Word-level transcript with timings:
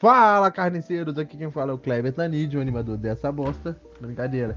Fala, 0.00 0.50
carniceiros! 0.50 1.18
Aqui 1.18 1.36
quem 1.36 1.50
fala 1.50 1.72
é 1.72 1.74
o 1.74 1.78
Kleber 1.78 2.10
Tanid, 2.10 2.56
o 2.56 2.60
animador 2.60 2.96
dessa 2.96 3.30
bosta. 3.30 3.78
Brincadeira. 4.00 4.56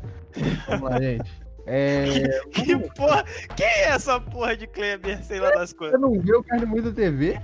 Vamos 0.69 0.89
lá, 0.89 1.01
gente. 1.01 1.29
É... 1.65 2.39
Que 2.49 2.77
porra? 2.91 3.25
Quem 3.53 3.65
é 3.67 3.89
essa 3.89 4.21
porra 4.21 4.55
de 4.55 4.67
Kleber? 4.67 5.21
Sei 5.21 5.41
lá 5.41 5.49
das 5.49 5.71
Você 5.71 5.75
coisas. 5.75 5.99
não 5.99 6.13
viu 6.13 6.39
o 6.39 6.43
Carne 6.45 6.65
Muita 6.65 6.93
TV? 6.93 7.41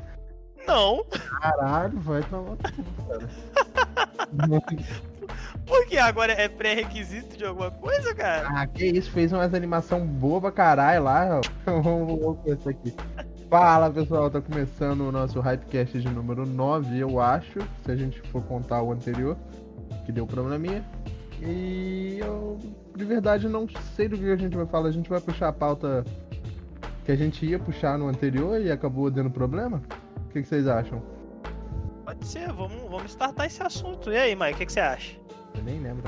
Não. 0.66 1.04
Caralho, 1.42 2.00
vai 2.00 2.24
tomar. 2.24 2.56
Porque 5.68 5.98
agora 5.98 6.32
é 6.32 6.48
pré-requisito 6.48 7.36
de 7.36 7.44
alguma 7.44 7.70
coisa, 7.70 8.16
cara? 8.16 8.48
ah, 8.50 8.66
que 8.66 8.86
isso, 8.86 9.12
fez 9.12 9.34
umas 9.34 9.54
animação 9.54 10.08
boa 10.08 10.40
pra 10.40 10.54
caralho 10.54 11.04
lá, 11.04 11.40
ó. 11.40 11.42
Vamos 11.82 12.66
aqui. 12.66 12.96
Fala 13.50 13.90
pessoal, 13.90 14.30
tá 14.30 14.40
começando 14.40 15.02
o 15.02 15.12
nosso 15.12 15.40
Hypecast 15.40 16.00
de 16.00 16.08
número 16.08 16.46
9, 16.46 17.00
eu 17.00 17.20
acho, 17.20 17.60
se 17.84 17.92
a 17.92 17.96
gente 17.96 18.22
for 18.30 18.44
contar 18.44 18.84
o 18.84 18.92
anterior, 18.92 19.36
que 20.06 20.12
deu 20.12 20.28
probleminha. 20.28 20.86
E 21.42 22.20
eu 22.20 22.60
de 22.96 23.04
verdade 23.04 23.50
não 23.50 23.68
sei 23.96 24.08
do 24.08 24.16
que 24.16 24.30
a 24.30 24.36
gente 24.36 24.56
vai 24.56 24.68
falar, 24.68 24.90
a 24.90 24.92
gente 24.92 25.10
vai 25.10 25.20
puxar 25.20 25.48
a 25.48 25.52
pauta 25.52 26.06
que 27.04 27.12
a 27.12 27.16
gente 27.16 27.44
ia 27.44 27.58
puxar 27.58 27.98
no 27.98 28.08
anterior 28.08 28.62
e 28.62 28.70
acabou 28.70 29.10
dando 29.10 29.32
problema? 29.32 29.82
O 30.28 30.30
que, 30.32 30.44
que 30.44 30.48
vocês 30.48 30.68
acham? 30.68 31.02
Pode 32.06 32.28
ser, 32.28 32.52
vamos, 32.54 32.84
vamos 32.84 33.10
startar 33.10 33.48
esse 33.48 33.64
assunto. 33.64 34.12
E 34.12 34.18
aí, 34.18 34.36
Mike, 34.36 34.54
o 34.54 34.58
que, 34.58 34.66
que 34.68 34.74
você 34.74 34.80
acha? 34.80 35.18
Eu 35.56 35.64
nem 35.64 35.80
lembro. 35.80 36.04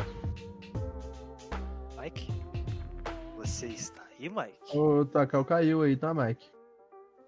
Mike? 2.00 2.32
Você 3.38 3.66
está 3.66 4.04
aí, 4.20 4.30
Mike? 4.30 4.78
O 4.78 5.06
Takal 5.06 5.44
caiu 5.44 5.82
aí, 5.82 5.96
tá, 5.96 6.14
Mike? 6.14 6.61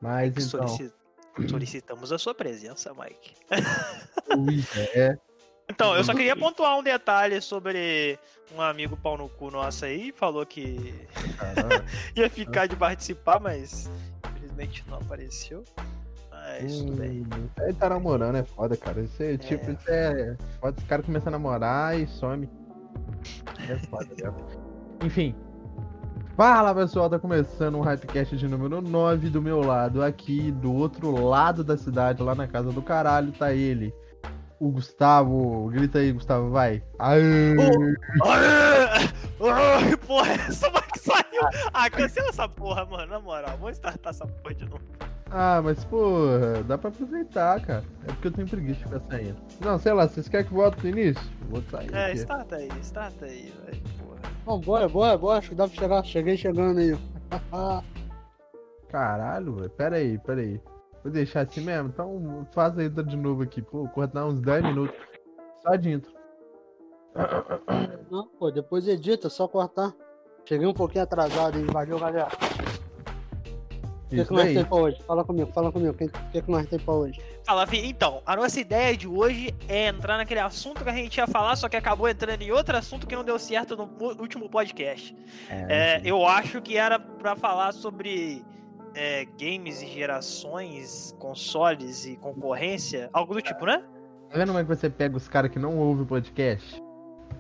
Mas 0.04 0.48
então. 0.48 0.68
Solici- 0.68 0.94
Solicitamos 1.50 2.12
a 2.12 2.20
sua 2.20 2.36
presença, 2.36 2.94
Mike. 2.94 3.34
Ui, 4.38 4.64
é. 4.94 5.18
Então, 5.68 5.96
eu 5.96 6.04
só 6.04 6.14
queria 6.14 6.36
pontuar 6.36 6.78
um 6.78 6.84
detalhe 6.84 7.42
sobre 7.42 8.20
um 8.54 8.62
amigo 8.62 8.96
pau 8.98 9.18
no 9.18 9.28
cu 9.30 9.50
nosso 9.50 9.84
aí, 9.86 10.12
falou 10.12 10.46
que 10.46 11.08
ia 12.16 12.30
ficar 12.30 12.68
de 12.68 12.76
participar, 12.76 13.40
mas 13.40 13.90
infelizmente 14.30 14.84
não 14.88 14.98
apareceu. 14.98 15.64
Mas 16.30 16.78
tudo 16.78 16.92
bem. 16.98 17.22
Hum, 17.22 17.50
Ele 17.62 17.74
tá 17.74 17.90
namorando, 17.90 18.36
é 18.36 18.44
foda, 18.44 18.78
cara. 18.78 19.02
Isso 19.02 19.24
é, 19.24 19.38
tipo, 19.38 19.72
isso 19.72 19.90
é. 19.90 20.38
Foda 20.60 20.78
os 20.78 20.84
caras 20.86 21.06
começam 21.06 21.30
a 21.30 21.32
namorar 21.32 21.98
e 22.00 22.06
some. 22.06 22.48
É 23.70 23.76
foda, 23.88 24.06
né? 24.22 24.34
Enfim. 25.04 25.34
Fala 26.36 26.74
pessoal, 26.74 27.08
tá 27.08 27.20
começando 27.20 27.78
um 27.78 27.82
Hypecast 27.82 28.36
de 28.36 28.48
número 28.48 28.82
9 28.82 29.30
do 29.30 29.40
meu 29.40 29.60
lado. 29.60 30.04
Aqui 30.04 30.52
do 30.52 30.74
outro 30.74 31.12
lado 31.24 31.64
da 31.64 31.78
cidade, 31.78 32.24
lá 32.24 32.34
na 32.34 32.48
casa 32.48 32.72
do 32.72 32.82
caralho, 32.82 33.32
tá 33.32 33.54
ele. 33.54 33.94
O 34.60 34.72
Gustavo. 34.72 35.70
Grita 35.70 36.00
aí, 36.00 36.12
Gustavo, 36.12 36.50
vai. 36.50 36.82
Aê! 36.98 37.54
Ai, 38.24 39.96
porra, 40.08 40.32
essa 40.32 40.72
Mike 40.72 41.00
saiu. 41.00 41.70
Ah, 41.72 41.88
cancela 41.88 42.30
essa 42.30 42.50
porra, 42.50 42.84
mano. 42.84 43.12
Na 43.12 43.20
moral, 43.20 43.56
vamos 43.60 43.76
startar 43.78 44.12
essa 44.12 44.26
porra 44.26 44.56
de 44.56 44.66
novo. 44.66 44.82
Ah, 45.30 45.62
mas 45.64 45.84
porra, 45.86 46.64
dá 46.64 46.80
pra 46.80 46.90
aproveitar, 46.90 47.62
cara. 47.62 47.84
É 48.08 48.08
porque 48.08 48.30
eu 48.30 48.32
tenho 48.32 48.48
preguiça 48.48 48.80
de 48.80 48.86
ficar 48.86 49.02
saindo. 49.02 49.38
Não, 49.62 49.78
sei 49.78 49.94
lá, 49.94 50.08
vocês 50.08 50.28
querem 50.28 50.48
que 50.48 50.54
volte 50.54 50.82
no 50.84 50.90
início? 50.90 51.24
Vou 51.48 51.62
sair. 51.70 51.94
É, 51.94 52.06
aqui. 52.08 52.18
starta 52.18 52.56
aí, 52.56 52.70
starta 52.82 53.26
aí, 53.26 53.54
velho. 53.66 54.03
Bom, 54.46 54.60
bora, 54.60 54.90
bora, 54.90 55.18
bora. 55.18 55.40
Acho 55.40 55.50
que 55.50 55.56
dá 55.56 55.68
pra 55.68 55.76
chegar. 55.76 56.04
Cheguei 56.04 56.38
chegando 56.38 56.80
aí. 56.80 56.98
Caralho, 58.90 59.56
velho. 59.56 59.70
Pera 59.70 59.96
aí, 59.98 60.18
pera 60.20 60.42
aí. 60.42 60.62
Vou 61.04 61.12
deixar 61.12 61.42
assim 61.42 61.62
mesmo? 61.62 61.90
Então 61.90 62.48
faz 62.54 62.78
a 62.78 62.84
intro 62.84 63.04
de 63.04 63.18
novo 63.18 63.44
aqui. 63.44 63.62
Pô, 63.62 63.88
cortar 63.90 64.26
uns 64.26 64.40
10 64.42 64.64
minutos. 64.64 64.96
Só 65.62 65.76
de 65.76 65.92
intro. 65.92 66.14
Não, 68.10 68.28
pô, 68.40 68.52
depois 68.52 68.88
edita, 68.88 69.30
só 69.30 69.48
cortar. 69.48 69.94
Cheguei 70.46 70.68
um 70.68 70.74
pouquinho 70.74 71.04
atrasado 71.04 71.58
aí. 71.58 71.66
Valeu, 71.66 72.00
galera. 72.00 72.28
O 74.14 74.16
que, 74.16 74.22
Isso 74.22 74.28
que 74.30 74.36
nós 74.36 74.46
daí. 74.46 74.54
tem 74.54 74.66
pra 74.66 74.78
hoje? 74.78 75.02
Fala 75.08 75.24
comigo, 75.24 75.52
fala 75.52 75.72
comigo. 75.72 75.92
O 75.92 75.94
que, 75.96 76.08
que, 76.08 76.42
que 76.44 76.52
nós 76.52 76.68
tem 76.68 76.78
pra 76.78 76.94
hoje? 76.94 77.20
Fala, 77.44 77.66
Vi. 77.66 77.84
Então, 77.88 78.22
a 78.28 78.36
nossa 78.36 78.60
ideia 78.60 78.96
de 78.96 79.08
hoje 79.08 79.56
é 79.68 79.88
entrar 79.88 80.18
naquele 80.18 80.40
assunto 80.40 80.84
que 80.84 80.90
a 80.90 80.94
gente 80.94 81.18
ia 81.18 81.26
falar, 81.26 81.56
só 81.56 81.68
que 81.68 81.76
acabou 81.76 82.08
entrando 82.08 82.42
em 82.44 82.52
outro 82.52 82.78
assunto 82.78 83.08
que 83.08 83.16
não 83.16 83.24
deu 83.24 83.40
certo 83.40 83.76
no 83.76 83.90
último 84.22 84.48
podcast. 84.48 85.16
É, 85.50 86.00
eu 86.06 86.26
acho 86.28 86.62
que 86.62 86.78
era 86.78 87.00
pra 87.00 87.36
falar 87.36 87.72
sobre 87.74 88.46
é, 88.94 89.26
games 89.40 89.82
e 89.82 89.88
gerações, 89.88 91.16
consoles 91.18 92.06
e 92.06 92.16
concorrência, 92.18 93.10
algo 93.12 93.34
do 93.34 93.42
tipo, 93.42 93.66
né? 93.66 93.84
Tá 94.30 94.38
vendo 94.38 94.48
como 94.50 94.60
é 94.60 94.64
que 94.64 94.70
você 94.70 94.90
pega 94.92 95.18
os 95.18 95.28
caras 95.28 95.50
que 95.50 95.58
não 95.58 95.76
ouvem 95.78 96.04
o 96.04 96.08
podcast? 96.08 96.80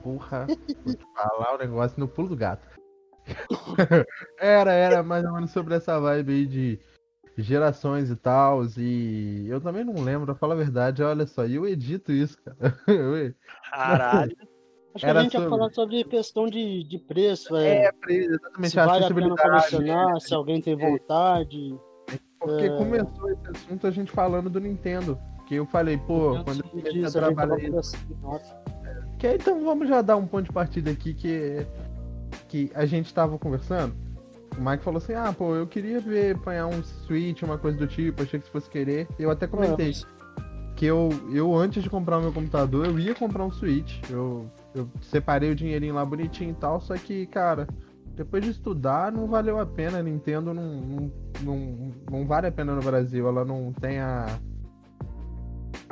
Porra, 0.01 0.47
vou 0.83 0.95
te 0.95 1.05
falar 1.15 1.53
o 1.53 1.57
negócio 1.59 1.99
no 1.99 2.07
pulo 2.07 2.29
do 2.29 2.35
gato. 2.35 2.67
era, 4.39 4.71
era 4.73 5.03
mais 5.03 5.23
ou 5.25 5.33
menos 5.33 5.51
sobre 5.51 5.75
essa 5.75 5.99
vibe 5.99 6.31
aí 6.33 6.45
de 6.45 6.79
gerações 7.37 8.09
e 8.09 8.15
tal. 8.15 8.61
E 8.77 9.47
eu 9.47 9.59
também 9.61 9.83
não 9.83 10.03
lembro, 10.03 10.25
pra 10.25 10.35
falar 10.35 10.53
a 10.53 10.57
verdade, 10.57 11.01
olha 11.03 11.25
só, 11.25 11.45
eu 11.45 11.67
edito 11.67 12.11
isso, 12.11 12.37
cara. 12.41 12.57
Eu- 12.87 13.33
Caralho. 13.71 14.35
Acho 14.95 15.05
Era 15.07 15.13
que 15.13 15.19
a 15.19 15.23
gente 15.23 15.33
ia 15.33 15.39
sobre- 15.39 15.57
falar 15.57 15.71
sobre 15.71 16.03
questão 16.03 16.45
de, 16.47 16.83
de 16.83 16.99
preço, 16.99 17.55
é. 17.55 17.85
É, 17.85 17.91
exatamente, 18.13 18.69
se 18.69 18.75
vale 18.75 19.05
a 19.05 19.07
pena 19.13 19.35
colecionar, 19.35 20.21
se 20.21 20.33
alguém 20.35 20.61
tem 20.61 20.75
vontade. 20.75 21.75
Porque 22.39 22.65
É. 22.65 22.77
começou 22.77 23.31
esse 23.31 23.47
assunto 23.49 23.87
a 23.87 23.91
gente 23.91 24.11
falando 24.11 24.49
do 24.51 24.59
Nintendo. 24.59 25.17
Que 25.47 25.55
eu 25.55 25.65
falei, 25.65 25.97
pô, 25.97 26.29
Antes 26.35 26.43
quando 26.43 26.59
eu 26.63 26.69
comecei 26.69 27.03
a 27.05 27.11
trabalhar. 27.11 27.69
Nossa, 27.69 27.97
Que 29.17 29.27
aí, 29.27 29.35
então 29.35 29.63
vamos 29.65 29.89
já 29.89 30.01
dar 30.01 30.15
um 30.15 30.27
ponto 30.27 30.45
de 30.45 30.51
partida 30.53 30.91
aqui 30.91 31.13
que, 31.13 31.65
que 32.53 32.71
a 32.75 32.85
gente 32.85 33.11
tava 33.11 33.39
conversando. 33.39 33.95
O 34.55 34.61
Mike 34.61 34.83
falou 34.83 34.99
assim, 34.99 35.15
ah, 35.15 35.33
pô, 35.35 35.55
eu 35.55 35.65
queria 35.65 35.99
ver 35.99 36.35
apanhar 36.35 36.67
um 36.67 36.83
Switch, 36.83 37.41
uma 37.41 37.57
coisa 37.57 37.75
do 37.79 37.87
tipo, 37.87 38.21
achei 38.21 38.39
que 38.39 38.45
se 38.45 38.51
fosse 38.51 38.69
querer. 38.69 39.07
Eu 39.17 39.31
até 39.31 39.47
comentei 39.47 39.91
que 40.75 40.85
eu, 40.85 41.09
eu 41.33 41.55
antes 41.55 41.81
de 41.81 41.89
comprar 41.89 42.19
o 42.19 42.21
meu 42.21 42.31
computador, 42.31 42.85
eu 42.85 42.99
ia 42.99 43.15
comprar 43.15 43.43
um 43.43 43.51
Switch. 43.51 43.99
Eu, 44.07 44.47
eu 44.75 44.87
separei 45.01 45.49
o 45.49 45.55
dinheirinho 45.55 45.95
lá 45.95 46.05
bonitinho 46.05 46.51
e 46.51 46.53
tal, 46.53 46.79
só 46.79 46.95
que, 46.95 47.25
cara, 47.25 47.67
depois 48.15 48.43
de 48.43 48.51
estudar, 48.51 49.11
não 49.11 49.25
valeu 49.25 49.59
a 49.59 49.65
pena. 49.65 49.97
A 49.97 50.03
Nintendo 50.03 50.53
não, 50.53 50.75
não, 50.75 51.11
não, 51.41 51.91
não 52.11 52.27
vale 52.27 52.45
a 52.45 52.51
pena 52.51 52.75
no 52.75 52.83
Brasil. 52.83 53.27
Ela 53.27 53.43
não 53.43 53.73
tem 53.73 53.99
a. 53.99 54.27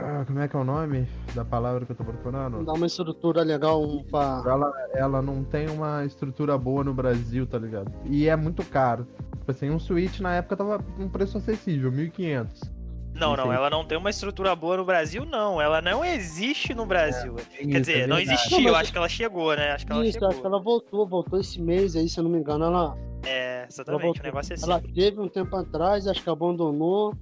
Ah, 0.04 0.24
como 0.26 0.40
é 0.40 0.48
que 0.48 0.56
é 0.56 0.60
o 0.60 0.64
nome 0.64 1.08
da 1.36 1.46
palavra 1.46 1.86
que 1.86 1.92
eu 1.92 1.96
tô 1.96 2.04
procurando? 2.04 2.64
Dá 2.66 2.74
uma 2.74 2.88
estrutura 2.88 3.44
legal 3.44 3.82
pra. 4.10 4.42
Ela, 4.46 4.74
ela 4.94 5.22
não 5.22 5.44
tem 5.44 5.70
uma 5.70 6.04
estrutura 6.06 6.58
boa 6.58 6.84
no 6.84 6.94
Brasil, 6.94 7.46
tá 7.46 7.58
ligado? 7.60 7.92
E 8.06 8.28
é 8.28 8.36
muito 8.36 8.64
caro. 8.66 9.06
Tipo 9.38 9.52
assim, 9.52 9.70
um 9.70 9.80
Switch 9.80 10.20
na 10.20 10.36
época 10.36 10.58
tava 10.58 10.84
um 11.00 11.08
preço 11.08 11.38
acessível, 11.38 11.92
1.500. 11.92 12.72
Não, 13.14 13.36
não, 13.36 13.52
ela 13.52 13.70
não 13.70 13.86
tem 13.86 13.98
uma 13.98 14.10
estrutura 14.10 14.56
boa 14.56 14.78
no 14.78 14.86
Brasil, 14.86 15.26
não. 15.26 15.62
Ela 15.62 15.82
não 15.82 16.04
existe 16.04 16.74
no 16.74 16.86
Brasil. 16.86 17.36
Quer 17.56 17.82
dizer, 17.82 18.08
não 18.08 18.18
existe. 18.18 18.34
existiu, 18.48 18.58
Não, 18.62 18.72
mas- 18.72 18.82
acho 18.84 18.92
que 18.94 18.98
ela 18.98 19.10
chegou, 19.10 19.56
né? 19.56 19.72
Acho 19.74 19.86
que 19.86 19.92
ela 19.92 20.04
Isso, 20.04 20.14
chegou. 20.14 20.30
acho 20.30 20.40
que 20.42 20.48
ela 20.48 20.60
voltou, 20.60 21.06
voltou 21.08 21.40
esse 21.40 21.62
mês 21.62 21.96
aí, 21.96 22.08
se 22.08 22.20
eu 22.20 22.24
não 22.24 22.32
me 22.32 22.40
engano. 22.40 22.64
Ela, 22.66 22.96
É, 23.26 23.66
exatamente, 23.70 24.04
voltou. 24.04 24.22
o 24.22 24.26
negócio 24.26 24.54
é 24.54 24.56
assim. 24.56 24.64
ela 24.66 24.82
teve 24.82 25.20
um 25.20 25.28
tempo 25.28 25.56
atrás, 25.56 26.08
acho 26.08 26.24
que 26.24 26.30
abandonou. 26.30 27.14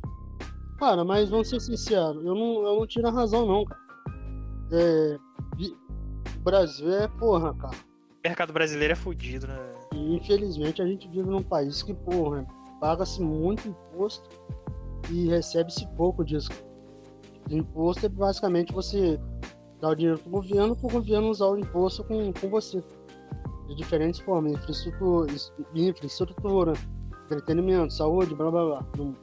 Cara, 0.80 1.04
mas 1.04 1.30
vamos 1.30 1.50
ser 1.50 1.60
sinceros, 1.60 2.24
eu 2.24 2.34
não, 2.34 2.66
eu 2.66 2.80
não 2.80 2.88
tiro 2.88 3.08
a 3.08 3.12
razão, 3.12 3.46
não, 3.46 3.66
cara. 3.66 3.82
É, 4.72 5.18
o 6.38 6.40
Brasil 6.42 6.90
é 6.94 7.08
porra, 7.08 7.54
cara. 7.54 7.76
O 7.76 8.28
mercado 8.28 8.54
brasileiro 8.54 8.94
é 8.94 8.96
fudido, 8.96 9.46
né? 9.46 9.58
E 9.94 10.16
infelizmente 10.16 10.82
a 10.82 10.86
gente 10.86 11.08
vive 11.10 11.30
num 11.30 11.44
país 11.44 11.84
que, 11.84 11.94
porra, 11.94 12.48
paga-se 12.80 13.22
muito 13.22 13.68
imposto 13.68 14.30
e 15.10 15.28
recebe-se 15.28 15.86
pouco 15.98 16.24
disso. 16.24 16.50
Imposto 17.50 18.06
é 18.06 18.10
basicamente 18.10 18.72
você 18.72 19.20
dar 19.82 19.90
o 19.90 19.96
dinheiro 19.96 20.20
pro 20.20 20.30
governo, 20.30 20.76
pro 20.78 20.90
governo 20.90 21.30
usar 21.30 21.48
o 21.48 21.58
imposto 21.58 22.04
com, 22.06 22.32
com 22.32 22.50
você. 22.50 22.82
De 23.68 23.76
diferentes 23.76 24.20
formas, 24.22 24.54
infraestrutura, 24.54 25.32
infraestrutura, 25.76 26.74
entretenimento, 27.26 27.94
saúde, 27.94 28.34
blá 28.34 28.50
blá 28.50 28.66
blá. 28.66 28.86
Não 28.98 29.16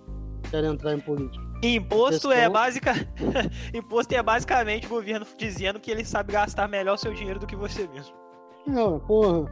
quero 0.50 0.66
entrar 0.66 0.94
em 0.94 1.00
política. 1.00 1.45
Imposto 1.62 2.30
é. 2.30 2.46
Imposto 3.74 4.14
é 4.14 4.22
basicamente 4.22 4.86
o 4.86 4.90
governo 4.90 5.26
dizendo 5.36 5.80
que 5.80 5.90
ele 5.90 6.04
sabe 6.04 6.32
gastar 6.32 6.68
melhor 6.68 6.94
o 6.94 6.98
seu 6.98 7.12
dinheiro 7.12 7.40
do 7.40 7.46
que 7.46 7.56
você 7.56 7.88
mesmo. 7.88 8.14
Não, 8.66 9.00
porra. 9.00 9.44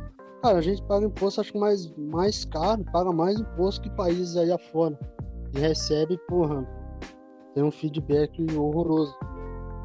Cara, 0.43 0.59
a 0.59 0.62
gente 0.62 0.83
paga 0.83 1.06
imposto, 1.06 1.41
acho 1.41 1.53
que 1.53 1.59
mais, 1.59 1.91
mais 1.97 2.45
caro, 2.45 2.85
paga 2.93 3.11
mais 3.11 3.41
imposto 3.41 3.81
que 3.81 3.91
países 3.97 4.37
aí 4.37 4.53
afora. 4.53 4.99
E 5.55 5.59
recebe, 5.59 6.19
porra, 6.29 6.67
tem 7.55 7.65
um 7.65 7.71
feedback 7.71 8.45
horroroso. 8.55 9.17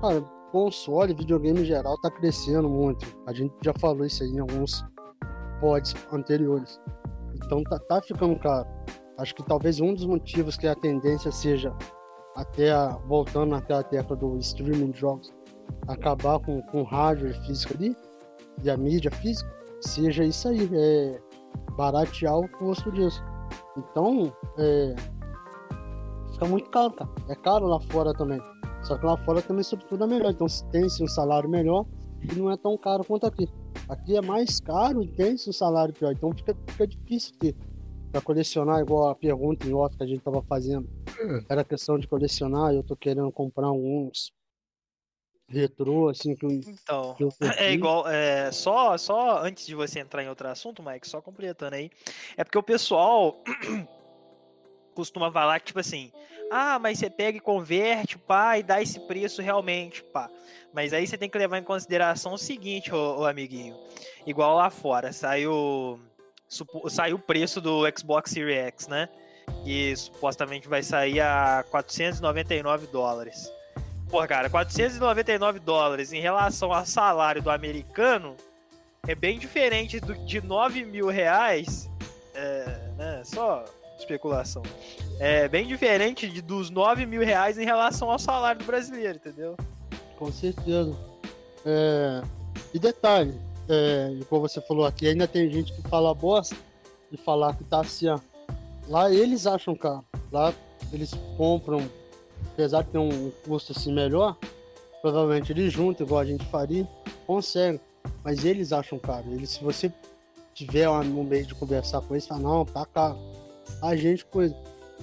Cara, 0.01 0.21
console, 0.51 1.13
videogame 1.13 1.61
em 1.61 1.65
geral 1.65 1.97
tá 2.01 2.11
crescendo 2.11 2.67
muito. 2.67 3.05
A 3.25 3.33
gente 3.33 3.53
já 3.63 3.73
falou 3.79 4.05
isso 4.05 4.21
aí 4.21 4.29
em 4.29 4.39
alguns 4.39 4.83
pods 5.61 5.95
anteriores. 6.11 6.77
Então 7.35 7.63
tá, 7.63 7.79
tá 7.79 8.01
ficando 8.01 8.37
caro. 8.39 8.67
Acho 9.17 9.35
que 9.35 9.43
talvez 9.43 9.79
um 9.79 9.93
dos 9.93 10.05
motivos 10.05 10.57
que 10.57 10.67
a 10.67 10.75
tendência 10.75 11.31
seja 11.31 11.73
até 12.39 12.71
a, 12.71 12.97
voltando 13.05 13.51
naquela 13.51 13.83
tecla 13.83 14.15
do 14.15 14.37
streaming 14.37 14.91
de 14.91 14.99
jogos, 14.99 15.33
acabar 15.87 16.39
com, 16.39 16.61
com 16.63 16.81
o 16.81 16.85
hardware 16.85 17.35
físico 17.45 17.73
ali 17.75 17.95
e 18.63 18.69
a 18.69 18.77
mídia 18.77 19.11
física, 19.11 19.51
seja 19.81 20.23
isso 20.23 20.47
aí, 20.47 20.69
é 20.73 21.19
baratear 21.75 22.37
o 22.37 22.47
custo 22.57 22.91
disso. 22.91 23.21
Então, 23.77 24.33
é, 24.57 24.95
fica 26.33 26.45
muito 26.45 26.69
caro, 26.69 26.93
cara. 26.93 27.09
É 27.27 27.35
caro 27.35 27.67
lá 27.67 27.79
fora 27.79 28.13
também. 28.13 28.39
Só 28.83 28.97
que 28.97 29.05
lá 29.05 29.17
fora 29.25 29.41
também, 29.41 29.63
sobretudo, 29.63 30.03
é 30.03 30.07
melhor. 30.07 30.31
Então, 30.31 30.47
tem-se 30.71 31.03
um 31.03 31.07
salário 31.07 31.49
melhor 31.49 31.85
e 32.21 32.35
não 32.35 32.49
é 32.49 32.57
tão 32.57 32.77
caro 32.77 33.03
quanto 33.03 33.25
aqui. 33.25 33.47
Aqui 33.87 34.15
é 34.15 34.21
mais 34.21 34.59
caro 34.59 35.01
e 35.01 35.07
tem-se 35.07 35.49
um 35.49 35.53
salário 35.53 35.93
pior. 35.93 36.11
Então, 36.11 36.31
fica, 36.33 36.55
fica 36.67 36.87
difícil 36.87 37.33
ter 37.39 37.55
para 38.11 38.21
colecionar, 38.21 38.79
igual 38.81 39.09
a 39.09 39.15
pergunta 39.15 39.67
em 39.67 39.73
off 39.73 39.95
que 39.95 40.03
a 40.03 40.07
gente 40.07 40.21
tava 40.21 40.41
fazendo. 40.43 40.89
Hum. 41.21 41.43
Era 41.49 41.63
questão 41.63 41.97
de 41.97 42.07
colecionar, 42.07 42.73
eu 42.73 42.83
tô 42.83 42.95
querendo 42.95 43.31
comprar 43.31 43.67
alguns 43.67 44.31
retrô, 45.49 46.09
assim, 46.09 46.35
que 46.35 46.45
Então, 46.45 47.15
que 47.15 47.27
é 47.57 47.73
igual, 47.73 48.07
é, 48.07 48.51
só, 48.51 48.97
só 48.97 49.43
antes 49.43 49.65
de 49.65 49.75
você 49.75 49.99
entrar 49.99 50.23
em 50.23 50.29
outro 50.29 50.47
assunto, 50.47 50.83
Mike, 50.83 51.09
só 51.09 51.21
completando 51.21 51.75
aí, 51.75 51.89
é 52.37 52.43
porque 52.43 52.57
o 52.57 52.63
pessoal 52.63 53.35
costuma 54.93 55.31
falar 55.31 55.59
que, 55.59 55.67
tipo 55.67 55.79
assim, 55.79 56.11
ah, 56.51 56.77
mas 56.79 56.99
você 56.99 57.09
pega 57.09 57.37
e 57.37 57.41
converte, 57.41 58.17
pá, 58.17 58.57
e 58.57 58.63
dá 58.63 58.81
esse 58.81 58.99
preço 59.01 59.41
realmente, 59.41 60.03
pá. 60.03 60.29
Mas 60.73 60.93
aí 60.93 61.07
você 61.07 61.17
tem 61.17 61.29
que 61.29 61.37
levar 61.37 61.57
em 61.57 61.63
consideração 61.63 62.33
o 62.33 62.37
seguinte, 62.37 62.93
ô, 62.93 63.21
ô 63.21 63.25
amiguinho, 63.25 63.75
igual 64.25 64.55
lá 64.55 64.69
fora, 64.69 65.11
saiu, 65.11 65.99
saiu 66.89 67.17
o 67.17 67.19
preço 67.19 67.61
do 67.61 67.83
Xbox 67.97 68.31
Series 68.31 68.57
X, 68.57 68.87
né? 68.87 69.07
Que 69.63 69.95
supostamente 69.95 70.67
vai 70.67 70.83
sair 70.83 71.21
a 71.21 71.63
499 71.69 72.87
dólares. 72.87 73.51
Pô, 74.09 74.25
cara, 74.27 74.49
499 74.49 75.59
dólares 75.59 76.11
em 76.11 76.19
relação 76.19 76.73
ao 76.73 76.85
salário 76.85 77.41
do 77.41 77.51
americano 77.51 78.35
é 79.07 79.13
bem 79.13 79.37
diferente 79.37 79.99
do, 79.99 80.15
de 80.25 80.41
9 80.41 80.83
mil 80.85 81.07
reais. 81.07 81.89
É, 82.33 82.65
né, 82.97 83.21
só 83.23 83.63
especulação. 83.97 84.63
É 85.19 85.47
bem 85.47 85.67
diferente 85.67 86.27
de, 86.29 86.41
dos 86.41 86.69
9 86.69 87.05
mil 87.05 87.21
reais 87.21 87.57
em 87.57 87.65
relação 87.65 88.09
ao 88.09 88.17
salário 88.17 88.59
do 88.59 88.65
brasileiro, 88.65 89.17
entendeu? 89.17 89.55
Com 90.17 90.31
certeza. 90.31 90.95
É, 91.65 92.21
e 92.73 92.79
detalhe, 92.79 93.39
é, 93.69 94.19
como 94.29 94.41
você 94.41 94.59
falou 94.61 94.85
aqui, 94.85 95.07
ainda 95.07 95.27
tem 95.27 95.49
gente 95.51 95.71
que 95.73 95.81
fala 95.83 96.13
bosta 96.13 96.55
e 97.11 97.17
falar 97.17 97.55
que 97.55 97.63
tá 97.63 97.81
assim, 97.81 98.07
ó. 98.07 98.19
Lá 98.87 99.11
eles 99.11 99.45
acham 99.45 99.75
caro. 99.75 100.03
Lá 100.31 100.53
eles 100.91 101.13
compram 101.37 101.87
apesar 102.53 102.83
de 102.83 102.89
ter 102.89 102.97
um 102.97 103.31
custo 103.45 103.71
assim 103.71 103.93
melhor, 103.93 104.37
provavelmente 105.01 105.51
eles 105.51 105.71
juntam, 105.71 106.05
igual 106.05 106.21
a 106.21 106.25
gente 106.25 106.45
faria, 106.45 106.87
conseguem. 107.25 107.79
Mas 108.23 108.43
eles 108.43 108.73
acham 108.73 108.97
caro. 108.99 109.31
Eles, 109.31 109.51
se 109.51 109.63
você 109.63 109.91
tiver 110.53 110.89
um 110.89 111.23
meio 111.23 111.45
de 111.45 111.55
conversar 111.55 112.01
com 112.01 112.13
eles, 112.13 112.27
fala, 112.27 112.41
não, 112.41 112.65
tá 112.65 112.85
caro. 112.85 113.17
A 113.81 113.95
gente, 113.95 114.25
coisa. 114.25 114.55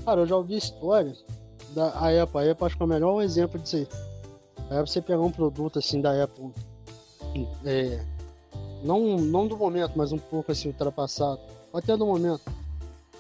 Cara, 0.05 0.21
eu 0.21 0.27
já 0.27 0.37
ouvi 0.37 0.57
histórias 0.57 1.25
da 1.75 1.89
Apple. 1.89 2.41
A 2.41 2.53
Apple 2.53 2.67
acho 2.67 2.77
que 2.77 2.83
é 2.83 2.87
o 2.87 2.89
melhor 2.89 3.23
exemplo 3.23 3.59
disso 3.59 3.77
aí. 3.77 3.89
Aí 4.71 4.81
você 4.81 5.01
pegar 5.01 5.21
um 5.21 5.31
produto 5.31 5.79
assim 5.79 6.01
da 6.01 6.23
Apple, 6.23 6.51
é, 7.65 8.05
não, 8.83 9.17
não 9.17 9.47
do 9.47 9.57
momento, 9.57 9.93
mas 9.97 10.13
um 10.13 10.19
pouco 10.19 10.53
assim 10.53 10.69
ultrapassado, 10.69 11.41
até 11.73 11.97
do 11.97 12.07
momento, 12.07 12.43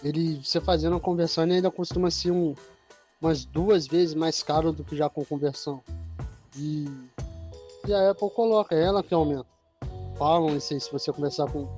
ele 0.02 0.40
você 0.42 0.60
fazendo 0.60 0.96
a 0.96 1.00
conversão 1.00 1.44
ele 1.44 1.54
ainda 1.54 1.70
costuma 1.70 2.10
ser 2.10 2.30
um, 2.30 2.54
umas 3.20 3.44
duas 3.44 3.86
vezes 3.86 4.14
mais 4.14 4.42
caro 4.42 4.72
do 4.72 4.84
que 4.84 4.96
já 4.96 5.08
com 5.08 5.24
conversão. 5.24 5.82
E, 6.56 6.86
e 7.86 7.92
a 7.92 8.10
Apple 8.10 8.30
coloca, 8.30 8.74
é 8.74 8.82
ela 8.82 9.02
que 9.02 9.14
aumenta. 9.14 9.46
Falam 10.16 10.56
isso 10.56 10.72
aí, 10.72 10.80
se 10.80 10.90
você 10.90 11.12
conversar 11.12 11.50
com, 11.50 11.68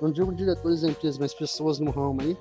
não 0.00 0.10
digo 0.10 0.34
diretores 0.34 0.80
da 0.80 0.88
empresa, 0.88 1.18
mas 1.20 1.34
pessoas 1.34 1.78
no 1.78 1.90
ramo 1.90 2.22
aí. 2.22 2.36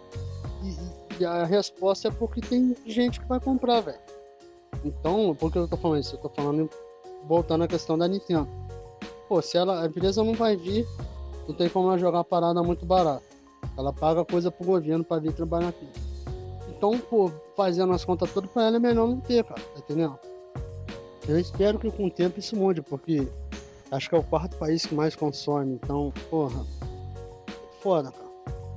E, 0.63 1.21
e 1.21 1.25
a 1.25 1.43
resposta 1.43 2.07
é 2.07 2.11
porque 2.11 2.39
tem 2.39 2.75
gente 2.85 3.19
que 3.19 3.27
vai 3.27 3.39
comprar, 3.39 3.81
velho. 3.81 3.99
Então, 4.85 5.35
por 5.35 5.51
que 5.51 5.57
eu 5.57 5.67
tô 5.67 5.77
falando 5.77 5.99
isso? 5.99 6.15
Eu 6.15 6.19
tô 6.19 6.29
falando, 6.29 6.69
voltando 7.27 7.63
à 7.63 7.67
questão 7.67 7.97
da 7.97 8.07
Nintendo. 8.07 8.47
Pô, 9.31 9.41
se 9.41 9.57
ela, 9.57 9.81
a 9.81 9.85
empresa 9.85 10.25
não 10.25 10.33
vai 10.33 10.57
vir, 10.57 10.85
não 11.47 11.55
tem 11.55 11.69
como 11.69 11.87
ela 11.87 11.97
jogar 11.97 12.19
a 12.19 12.23
parada 12.23 12.61
muito 12.61 12.85
barata. 12.85 13.23
Ela 13.77 13.93
paga 13.93 14.25
coisa 14.25 14.51
pro 14.51 14.65
governo 14.65 15.05
para 15.05 15.21
vir 15.21 15.31
trabalhar 15.31 15.69
aqui. 15.69 15.87
Então, 16.67 16.99
pô, 16.99 17.31
fazendo 17.55 17.93
as 17.93 18.03
contas 18.03 18.29
todas 18.33 18.51
pra 18.51 18.67
ela 18.67 18.75
é 18.75 18.79
melhor 18.79 19.07
não 19.07 19.21
ter, 19.21 19.45
cara, 19.45 19.61
tá 19.61 19.79
entendendo? 19.79 20.19
Eu 21.25 21.39
espero 21.39 21.79
que 21.79 21.89
com 21.89 22.07
o 22.07 22.11
tempo 22.11 22.41
isso 22.41 22.57
mude, 22.57 22.81
porque 22.81 23.25
acho 23.89 24.09
que 24.09 24.15
é 24.15 24.17
o 24.17 24.23
quarto 24.23 24.57
país 24.57 24.85
que 24.85 24.93
mais 24.93 25.15
consome, 25.15 25.75
então, 25.75 26.11
porra, 26.29 26.65
foda, 27.79 28.11
cara. 28.11 28.31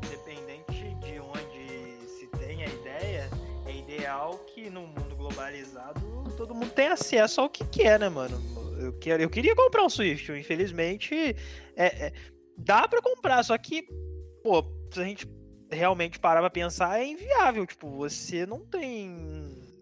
Independente 0.04 0.94
de 1.04 1.18
onde 1.18 2.06
se 2.06 2.28
tem 2.38 2.62
a 2.62 2.68
ideia, 2.68 3.28
é 3.66 3.76
ideal 3.76 4.38
que 4.54 4.70
no 4.70 4.82
mundo 4.82 5.16
globalizado 5.16 6.00
todo 6.36 6.54
mundo 6.54 6.70
tenha 6.70 6.92
acesso 6.92 7.40
ao 7.40 7.48
que 7.48 7.64
quer, 7.64 7.98
né, 7.98 8.08
mano? 8.08 8.53
Eu, 8.84 8.98
quero, 8.98 9.22
eu 9.22 9.30
queria 9.30 9.54
comprar 9.54 9.84
um 9.84 9.88
Swift, 9.88 10.32
infelizmente 10.32 11.14
é, 11.76 12.06
é 12.06 12.12
dá 12.56 12.86
para 12.86 13.02
comprar, 13.02 13.42
só 13.42 13.56
que, 13.58 13.82
pô, 14.42 14.64
se 14.92 15.00
a 15.00 15.04
gente 15.04 15.28
realmente 15.70 16.18
parar 16.18 16.40
pra 16.40 16.50
pensar, 16.50 17.00
é 17.00 17.06
inviável. 17.06 17.66
Tipo, 17.66 17.90
você 17.90 18.46
não 18.46 18.60
tem 18.60 19.10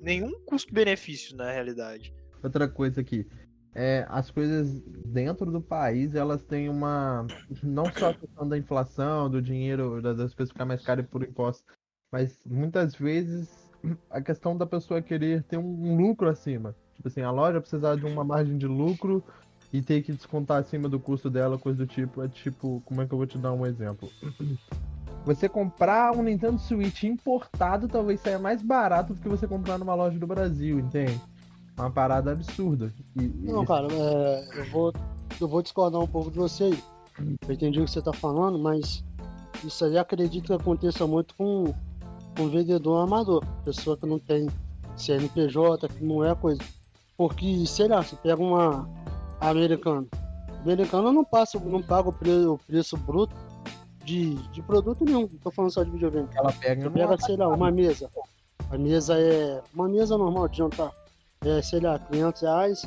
nenhum 0.00 0.32
custo-benefício 0.44 1.36
na 1.36 1.50
realidade. 1.50 2.14
Outra 2.42 2.68
coisa 2.68 3.00
aqui. 3.00 3.26
É, 3.74 4.04
as 4.10 4.30
coisas 4.30 4.82
dentro 5.06 5.50
do 5.50 5.60
país, 5.60 6.14
elas 6.14 6.42
têm 6.42 6.68
uma. 6.68 7.26
Não 7.62 7.86
só 7.92 8.10
a 8.10 8.14
questão 8.14 8.46
da 8.46 8.58
inflação, 8.58 9.30
do 9.30 9.40
dinheiro, 9.40 10.02
das 10.02 10.34
coisas 10.34 10.52
ficar 10.52 10.66
mais 10.66 10.82
caras 10.84 11.06
por 11.06 11.22
impostos, 11.22 11.64
mas 12.10 12.38
muitas 12.44 12.94
vezes 12.94 13.70
a 14.10 14.20
questão 14.20 14.56
da 14.56 14.66
pessoa 14.66 15.00
querer 15.00 15.42
ter 15.44 15.56
um 15.56 15.96
lucro 15.96 16.28
acima. 16.28 16.76
Tipo 17.02 17.08
assim, 17.08 17.22
a 17.22 17.32
loja 17.32 17.60
precisar 17.60 17.96
de 17.96 18.06
uma 18.06 18.22
margem 18.22 18.56
de 18.56 18.66
lucro 18.68 19.24
e 19.72 19.82
ter 19.82 20.02
que 20.02 20.12
descontar 20.12 20.60
acima 20.60 20.88
do 20.88 21.00
custo 21.00 21.28
dela, 21.28 21.58
coisa 21.58 21.84
do 21.84 21.86
tipo. 21.86 22.22
É 22.22 22.28
tipo, 22.28 22.80
como 22.84 23.02
é 23.02 23.06
que 23.06 23.12
eu 23.12 23.18
vou 23.18 23.26
te 23.26 23.36
dar 23.38 23.52
um 23.52 23.66
exemplo? 23.66 24.08
Você 25.26 25.48
comprar 25.48 26.16
um 26.16 26.22
Nintendo 26.22 26.58
Switch 26.58 27.04
importado 27.04 27.88
talvez 27.88 28.20
saia 28.20 28.38
mais 28.40 28.60
barato 28.60 29.14
do 29.14 29.20
que 29.20 29.28
você 29.28 29.46
comprar 29.46 29.78
numa 29.78 29.94
loja 29.94 30.18
do 30.18 30.26
Brasil, 30.26 30.80
entende? 30.80 31.20
Uma 31.78 31.92
parada 31.92 32.32
absurda. 32.32 32.92
E, 33.14 33.28
Não, 33.48 33.64
cara, 33.64 33.86
é, 33.92 34.48
eu, 34.58 34.64
vou, 34.72 34.92
eu 35.40 35.46
vou 35.46 35.62
discordar 35.62 36.00
um 36.00 36.08
pouco 36.08 36.28
de 36.28 36.38
você 36.38 36.64
aí. 36.64 36.78
Eu 37.46 37.54
entendi 37.54 37.80
o 37.80 37.84
que 37.84 37.90
você 37.92 38.02
tá 38.02 38.12
falando, 38.12 38.58
mas 38.58 39.04
isso 39.62 39.84
aí 39.84 39.96
acredito 39.96 40.46
que 40.46 40.52
aconteça 40.52 41.06
muito 41.06 41.36
com, 41.36 41.72
com 42.36 42.48
vendedor 42.48 43.04
amador. 43.04 43.44
Pessoa 43.64 43.96
que 43.96 44.06
não 44.06 44.18
tem 44.18 44.48
CNPJ, 44.96 45.88
que 45.88 46.04
não 46.04 46.24
é 46.24 46.34
coisa. 46.34 46.60
Porque, 47.22 47.64
sei 47.66 47.86
lá, 47.86 48.02
você 48.02 48.16
pega 48.16 48.42
uma 48.42 48.88
americana. 49.40 50.04
Americana 50.62 51.12
não 51.12 51.24
passa, 51.24 51.56
não 51.60 51.80
paga 51.80 52.08
o 52.08 52.12
preço, 52.12 52.54
o 52.54 52.58
preço 52.58 52.96
bruto 52.96 53.32
de, 54.04 54.34
de 54.50 54.60
produto 54.60 55.04
nenhum, 55.04 55.20
não 55.20 55.38
tô 55.38 55.52
falando 55.52 55.70
só 55.70 55.84
de 55.84 55.92
videogame. 55.92 56.28
Ela 56.34 56.52
pega, 56.52 56.90
pega 56.90 57.16
sei 57.18 57.36
lá, 57.36 57.46
uma 57.46 57.70
mesa. 57.70 58.10
A 58.70 58.76
mesa 58.76 59.16
é. 59.16 59.62
Uma 59.72 59.88
mesa 59.88 60.18
normal 60.18 60.48
de 60.48 60.58
jantar. 60.58 60.90
É, 61.44 61.62
sei 61.62 61.78
lá, 61.78 61.96
500 61.96 62.42
reais. 62.42 62.82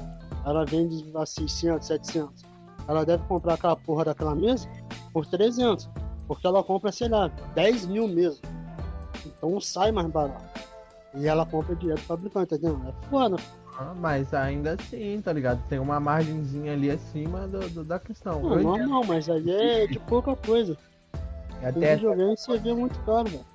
Ela 0.45 0.65
vende 0.65 1.09
a 1.15 1.25
600, 1.25 1.87
700. 1.87 2.43
Ela 2.89 3.05
deve 3.05 3.23
comprar 3.27 3.53
aquela 3.53 3.77
porra 3.77 4.03
daquela 4.03 4.35
mesa 4.35 4.67
por 5.13 5.25
300. 5.25 5.89
Porque 6.27 6.45
ela 6.45 6.61
compra, 6.61 6.91
sei 6.91 7.07
lá, 7.07 7.29
10 7.53 7.85
mil 7.85 8.05
mesmo. 8.09 8.41
Então 9.25 9.61
sai 9.61 9.93
mais 9.93 10.07
barato. 10.07 10.43
E 11.13 11.25
ela 11.25 11.45
compra 11.45 11.73
direto 11.73 12.01
do 12.01 12.05
fabricante, 12.05 12.53
entendeu? 12.53 12.81
É 12.85 13.09
foda. 13.09 13.37
Ah, 13.77 13.93
mas 13.95 14.33
ainda 14.33 14.73
assim, 14.73 15.21
tá 15.21 15.33
ligado? 15.33 15.61
Tem 15.67 15.79
uma 15.79 15.99
margenzinha 15.99 16.73
ali 16.73 16.89
acima 16.89 17.47
do, 17.47 17.69
do 17.69 17.83
da 17.83 17.99
questão. 17.99 18.41
Não, 18.41 18.61
não, 18.61 18.77
não, 18.77 19.03
mas 19.03 19.29
aí 19.29 19.49
é 19.49 19.87
de 19.87 19.99
pouca 19.99 20.35
coisa. 20.35 20.77
Até 21.61 21.95
videogame 21.95 22.37
você 22.37 22.57
vê 22.57 22.73
muito 22.73 22.97
caro, 22.99 23.29
velho. 23.29 23.45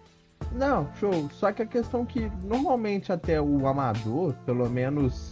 Não, 0.53 0.89
show. 0.97 1.29
Só 1.33 1.53
que 1.53 1.63
a 1.63 1.67
questão 1.67 2.05
que 2.05 2.31
normalmente 2.45 3.13
até 3.13 3.41
o 3.41 3.67
amador, 3.67 4.35
pelo 4.45 4.69
menos 4.69 5.31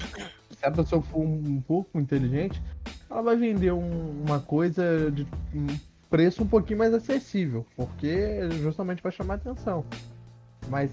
se 0.50 0.64
a 0.64 0.70
pessoa 0.70 1.02
for 1.02 1.20
um 1.20 1.60
pouco 1.60 1.98
inteligente, 1.98 2.62
ela 3.10 3.22
vai 3.22 3.36
vender 3.36 3.72
um, 3.72 4.22
uma 4.26 4.40
coisa 4.40 5.10
de 5.10 5.26
um 5.54 5.66
preço 6.10 6.42
um 6.42 6.46
pouquinho 6.46 6.78
mais 6.78 6.94
acessível, 6.94 7.66
porque 7.76 8.48
justamente 8.62 9.02
para 9.02 9.10
chamar 9.10 9.34
atenção. 9.34 9.84
Mas 10.68 10.90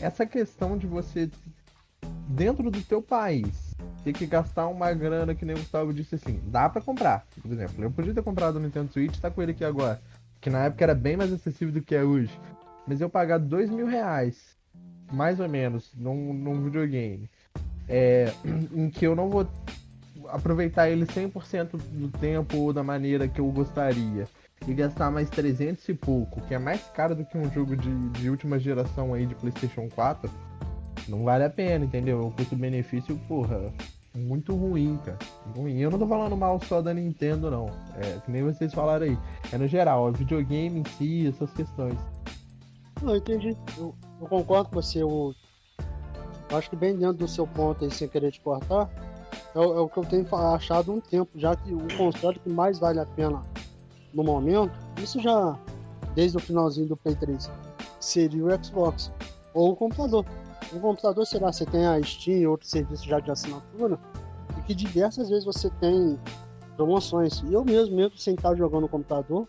essa 0.00 0.26
questão 0.26 0.76
de 0.76 0.86
você 0.86 1.30
dentro 2.28 2.70
do 2.70 2.80
teu 2.82 3.00
país 3.00 3.74
ter 4.04 4.12
que 4.12 4.26
gastar 4.26 4.68
uma 4.68 4.92
grana 4.92 5.34
que 5.34 5.44
nem 5.44 5.56
o 5.56 5.58
Gustavo 5.58 5.92
disse 5.92 6.14
assim, 6.14 6.40
dá 6.46 6.68
para 6.68 6.80
comprar. 6.80 7.26
Por 7.42 7.50
exemplo, 7.50 7.82
eu 7.82 7.90
podia 7.90 8.14
ter 8.14 8.22
comprado 8.22 8.56
o 8.56 8.60
Nintendo 8.60 8.92
Switch, 8.92 9.18
tá 9.18 9.30
com 9.30 9.42
ele 9.42 9.52
aqui 9.52 9.64
agora 9.64 10.00
que 10.46 10.50
na 10.50 10.64
época 10.64 10.84
era 10.84 10.94
bem 10.94 11.16
mais 11.16 11.32
acessível 11.32 11.74
do 11.74 11.82
que 11.82 11.92
é 11.92 12.04
hoje. 12.04 12.30
Mas 12.86 13.00
eu 13.00 13.10
pagar 13.10 13.38
dois 13.38 13.68
mil 13.68 13.86
reais, 13.86 14.56
mais 15.12 15.40
ou 15.40 15.48
menos, 15.48 15.90
num, 15.96 16.32
num 16.32 16.62
videogame, 16.62 17.28
é, 17.88 18.32
em 18.72 18.88
que 18.88 19.04
eu 19.04 19.16
não 19.16 19.28
vou. 19.28 19.48
aproveitar 20.28 20.88
ele 20.88 21.04
100% 21.04 21.70
do 21.72 22.08
tempo 22.18 22.58
ou 22.58 22.72
da 22.72 22.84
maneira 22.84 23.26
que 23.26 23.40
eu 23.40 23.50
gostaria 23.50 24.28
e 24.68 24.72
gastar 24.72 25.10
mais 25.10 25.28
300 25.28 25.88
e 25.88 25.94
pouco, 25.94 26.40
que 26.42 26.54
é 26.54 26.58
mais 26.58 26.80
caro 26.94 27.16
do 27.16 27.24
que 27.24 27.36
um 27.36 27.50
jogo 27.50 27.76
de, 27.76 28.08
de 28.10 28.30
última 28.30 28.56
geração 28.56 29.14
aí 29.14 29.26
de 29.26 29.34
PlayStation 29.34 29.88
4, 29.88 30.30
não 31.08 31.24
vale 31.24 31.44
a 31.44 31.50
pena, 31.50 31.84
entendeu? 31.84 32.26
O 32.26 32.30
custo-benefício, 32.32 33.16
porra, 33.28 33.72
muito 34.14 34.54
ruim, 34.54 34.98
cara. 35.04 35.18
Ruim. 35.56 35.78
Eu 35.78 35.90
não 35.90 35.98
tô 35.98 36.06
falando 36.06 36.36
mal 36.36 36.60
só 36.60 36.80
da 36.80 36.92
Nintendo, 36.94 37.50
não. 37.50 37.66
É 37.96 38.18
que 38.24 38.30
nem 38.30 38.42
vocês 38.42 38.72
falaram 38.72 39.06
aí. 39.06 39.18
É 39.52 39.58
no 39.58 39.66
geral, 39.66 40.08
é 40.08 40.12
videogame 40.12 40.80
em 40.80 40.84
si, 40.96 41.28
essas 41.28 41.52
questões. 41.52 41.98
Não, 43.02 43.16
entendi. 43.16 43.56
Eu, 43.76 43.94
eu 44.20 44.26
concordo 44.26 44.70
com 44.70 44.76
você. 44.76 45.02
Eu, 45.02 45.34
eu, 46.50 46.56
acho 46.56 46.70
que 46.70 46.76
bem 46.76 46.96
dentro 46.96 47.18
do 47.18 47.28
seu 47.28 47.46
ponto 47.46 47.84
aí, 47.84 47.90
sem 47.90 48.08
querer 48.08 48.30
te 48.32 48.40
cortar, 48.40 48.90
é, 49.54 49.58
é 49.58 49.60
o 49.60 49.88
que 49.88 49.98
eu 49.98 50.04
tenho 50.04 50.26
achado 50.34 50.92
um 50.92 51.00
tempo, 51.00 51.30
já 51.34 51.54
que 51.54 51.72
o 51.72 51.86
console 51.96 52.38
que 52.38 52.48
mais 52.48 52.78
vale 52.78 53.00
a 53.00 53.06
pena 53.06 53.42
no 54.14 54.24
momento, 54.24 54.72
isso 55.02 55.20
já 55.20 55.58
desde 56.14 56.38
o 56.38 56.40
finalzinho 56.40 56.88
do 56.88 56.96
Play 56.96 57.14
3, 57.14 57.50
seria 58.00 58.44
o 58.44 58.64
Xbox 58.64 59.12
ou 59.52 59.72
o 59.72 59.76
computador. 59.76 60.24
O 60.72 60.80
computador, 60.80 61.26
será 61.26 61.52
você 61.52 61.64
tem 61.64 61.86
a 61.86 62.02
Steam, 62.02 62.50
outro 62.50 62.68
serviço 62.68 63.06
já 63.06 63.20
de 63.20 63.30
assinatura, 63.30 63.98
e 64.58 64.62
que 64.62 64.74
diversas 64.74 65.28
vezes 65.28 65.44
você 65.44 65.70
tem 65.80 66.18
promoções. 66.76 67.42
E 67.48 67.52
eu 67.52 67.64
mesmo, 67.64 67.96
mesmo 67.96 68.18
sem 68.18 68.34
estar 68.34 68.54
jogando 68.54 68.82
no 68.82 68.88
computador, 68.88 69.48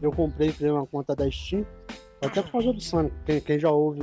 eu 0.00 0.10
comprei 0.10 0.54
e 0.58 0.70
uma 0.70 0.86
conta 0.86 1.14
da 1.14 1.30
Steam, 1.30 1.64
até 2.22 2.42
por 2.42 2.52
causa 2.52 2.72
do 2.72 2.80
Sonic. 2.80 3.14
Quem, 3.24 3.40
quem 3.40 3.58
já 3.58 3.70
ouve, 3.70 4.00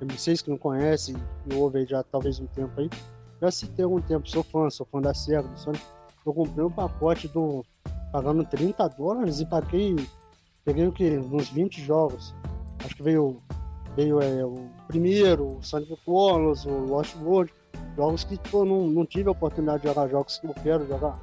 vocês 0.00 0.42
que 0.42 0.50
não 0.50 0.58
conhecem, 0.58 1.16
e 1.50 1.54
ouve 1.54 1.78
aí 1.78 1.86
já 1.86 2.02
talvez 2.02 2.40
um 2.40 2.46
tempo 2.46 2.80
aí, 2.80 2.90
já 3.40 3.50
citei 3.50 3.84
algum 3.84 4.00
tempo, 4.00 4.28
sou 4.28 4.42
fã, 4.42 4.70
sou 4.70 4.86
fã 4.86 5.00
da 5.00 5.14
SEGA, 5.14 5.42
do 5.42 5.58
Sonic. 5.58 5.84
Eu 6.24 6.32
comprei 6.32 6.64
um 6.64 6.70
pacote 6.70 7.26
do 7.28 7.64
pagando 8.12 8.44
30 8.44 8.88
dólares 8.90 9.40
e 9.40 9.46
paguei. 9.46 9.96
Peguei 10.64 10.86
o 10.86 10.92
que? 10.92 11.18
Uns 11.18 11.48
20 11.48 11.82
jogos. 11.82 12.34
Acho 12.84 12.94
que 12.94 13.02
veio, 13.02 13.42
veio 13.96 14.20
é, 14.20 14.44
o 14.44 14.68
primeiro, 14.88 15.58
o 15.58 15.62
Sonic 15.62 15.96
Colors, 16.04 16.64
o 16.64 16.70
Lost 16.70 17.16
World. 17.22 17.52
Jogos 17.96 18.24
que 18.24 18.38
pô, 18.50 18.64
não, 18.64 18.86
não 18.86 19.04
tive 19.04 19.28
a 19.28 19.32
oportunidade 19.32 19.82
de 19.82 19.88
jogar, 19.88 20.08
jogos 20.08 20.38
que 20.38 20.46
eu 20.46 20.54
quero 20.54 20.86
jogar. 20.86 21.20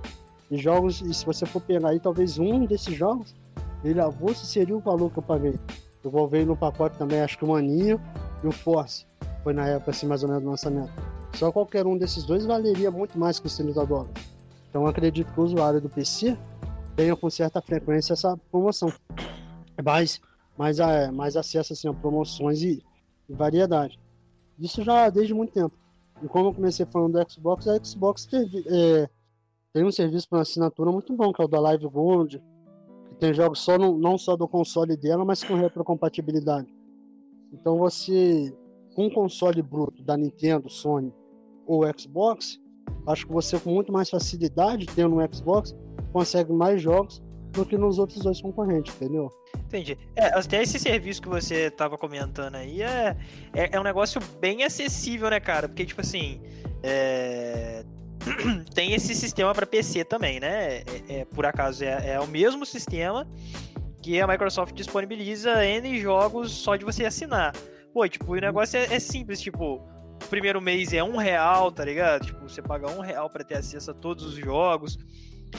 E 0.52 0.58
jogos, 0.58 1.02
e 1.02 1.14
se 1.14 1.26
você 1.26 1.46
for 1.46 1.62
pegar 1.62 1.90
aí, 1.90 2.00
talvez 2.00 2.38
um 2.38 2.66
desses 2.66 2.96
jogos, 2.96 3.36
ele 3.84 4.00
avulso 4.00 4.46
seria 4.46 4.76
o 4.76 4.80
valor 4.80 5.12
que 5.12 5.20
eu 5.20 5.24
paguei. 5.24 5.56
Eu 6.04 6.12
vou 6.12 6.28
ver 6.28 6.46
no 6.46 6.56
pacote 6.56 6.98
também, 6.98 7.22
acho 7.22 7.38
que 7.38 7.46
o 7.46 7.50
Maninho 7.50 8.00
e 8.44 8.48
o 8.48 8.52
Force. 8.52 9.06
Foi 9.44 9.54
na 9.54 9.68
época, 9.68 9.92
assim, 9.92 10.06
mais 10.06 10.24
ou 10.24 10.30
menos 10.30 10.44
do 10.44 10.50
lançamento. 10.50 10.92
Só 11.34 11.52
qualquer 11.52 11.86
um 11.86 11.98
desses 11.98 12.24
dois 12.24 12.46
valeria 12.46 12.92
muito 12.92 13.18
mais 13.18 13.40
que 13.40 13.48
os 13.48 13.56
30 13.56 13.86
dólares. 13.86 14.12
Então 14.70 14.86
acredito 14.86 15.32
que 15.32 15.40
o 15.40 15.44
usuário 15.44 15.82
do 15.82 15.90
PC 15.90 16.38
tenha 16.96 17.16
com 17.16 17.30
certa 17.30 17.62
frequência 17.62 18.14
essa 18.14 18.38
promoção. 18.52 18.92
Mais, 19.84 20.20
mais, 20.60 20.82
a, 20.82 21.10
mais 21.10 21.38
acesso 21.38 21.72
assim, 21.72 21.88
a 21.88 21.94
promoções 21.94 22.62
e, 22.62 22.84
e 23.30 23.34
variedade. 23.34 23.98
Isso 24.60 24.84
já 24.84 25.10
desde 25.10 25.34
muito 25.34 25.54
tempo. 25.54 25.74
E 26.22 26.28
como 26.28 26.50
eu 26.50 26.54
comecei 26.54 26.86
falando 26.86 27.14
do 27.14 27.32
Xbox, 27.32 27.66
a 27.66 27.82
Xbox 27.82 28.26
teve, 28.26 28.66
é, 28.68 29.10
tem 29.72 29.86
um 29.86 29.92
serviço 29.92 30.28
para 30.28 30.42
assinatura 30.42 30.92
muito 30.92 31.16
bom, 31.16 31.32
que 31.32 31.42
é 31.42 31.46
o 31.46 31.48
da 31.48 31.62
Live 31.62 31.88
Gold, 31.88 32.44
que 33.08 33.16
tem 33.16 33.34
jogos 33.34 33.60
só 33.60 33.78
no, 33.78 33.98
não 33.98 34.18
só 34.18 34.36
do 34.36 34.50
console 34.50 34.98
dela, 34.98 35.24
mas 35.24 35.42
com 35.42 35.54
retrocompatibilidade. 35.54 36.68
Então 37.54 37.78
você, 37.78 38.54
com 38.94 39.06
um 39.06 39.10
console 39.10 39.62
bruto 39.62 40.04
da 40.04 40.18
Nintendo, 40.18 40.70
Sony 40.70 41.14
ou 41.66 41.84
Xbox, 41.98 42.60
acho 43.08 43.26
que 43.26 43.32
você 43.32 43.58
com 43.58 43.70
muito 43.70 43.94
mais 43.94 44.10
facilidade, 44.10 44.88
tendo 44.88 45.16
um 45.16 45.34
Xbox, 45.34 45.74
consegue 46.12 46.52
mais 46.52 46.82
jogos 46.82 47.24
do 47.52 47.66
que 47.66 47.78
nos 47.78 47.98
outros 48.00 48.20
dois 48.20 48.42
concorrentes, 48.42 48.96
entendeu? 48.96 49.32
Entendi. 49.56 49.98
É, 50.16 50.28
até 50.28 50.62
esse 50.62 50.80
serviço 50.80 51.22
que 51.22 51.30
você 51.30 51.68
estava 51.68 51.98
comentando 51.98 52.56
aí 52.56 52.82
é, 52.82 53.16
é, 53.54 53.70
é, 53.76 53.80
um 53.80 53.84
negócio 53.84 54.22
bem 54.40 54.64
acessível, 54.64 55.30
né, 55.30 55.40
cara? 55.40 55.68
Porque, 55.68 55.86
tipo 55.86 56.02
assim, 56.02 56.42
é... 56.84 57.84
tem 58.74 58.94
esse 58.94 59.16
sistema 59.16 59.54
para 59.54 59.66
PC 59.66 60.04
também, 60.04 60.40
né? 60.40 60.78
É, 60.78 60.84
é, 61.10 61.26
por 61.26 61.46
acaso, 61.46 61.84
é, 61.84 62.12
é 62.12 62.20
o 62.20 62.28
mesmo 62.28 62.66
sistema 62.66 63.28
que 64.02 64.20
a 64.22 64.28
Microsoft 64.28 64.74
disponibiliza 64.74 65.66
N 65.66 66.00
jogos 66.00 66.52
só 66.52 66.76
de 66.76 66.86
você 66.86 67.06
assinar. 67.06 67.54
Pô, 67.94 68.08
tipo, 68.08 68.32
o 68.32 68.36
negócio 68.36 68.78
é, 68.78 68.94
é 68.94 69.00
simples, 69.00 69.42
tipo, 69.42 69.76
o 69.76 70.28
primeiro 70.30 70.62
mês 70.62 70.94
é 70.94 71.04
um 71.04 71.18
real, 71.18 71.72
tá 71.72 71.84
ligado? 71.84 72.26
Tipo, 72.26 72.48
você 72.48 72.62
paga 72.62 72.90
um 72.90 73.00
real 73.00 73.30
para 73.30 73.44
ter 73.44 73.56
acesso 73.56 73.92
a 73.92 73.94
todos 73.94 74.26
os 74.26 74.36
jogos. 74.36 74.98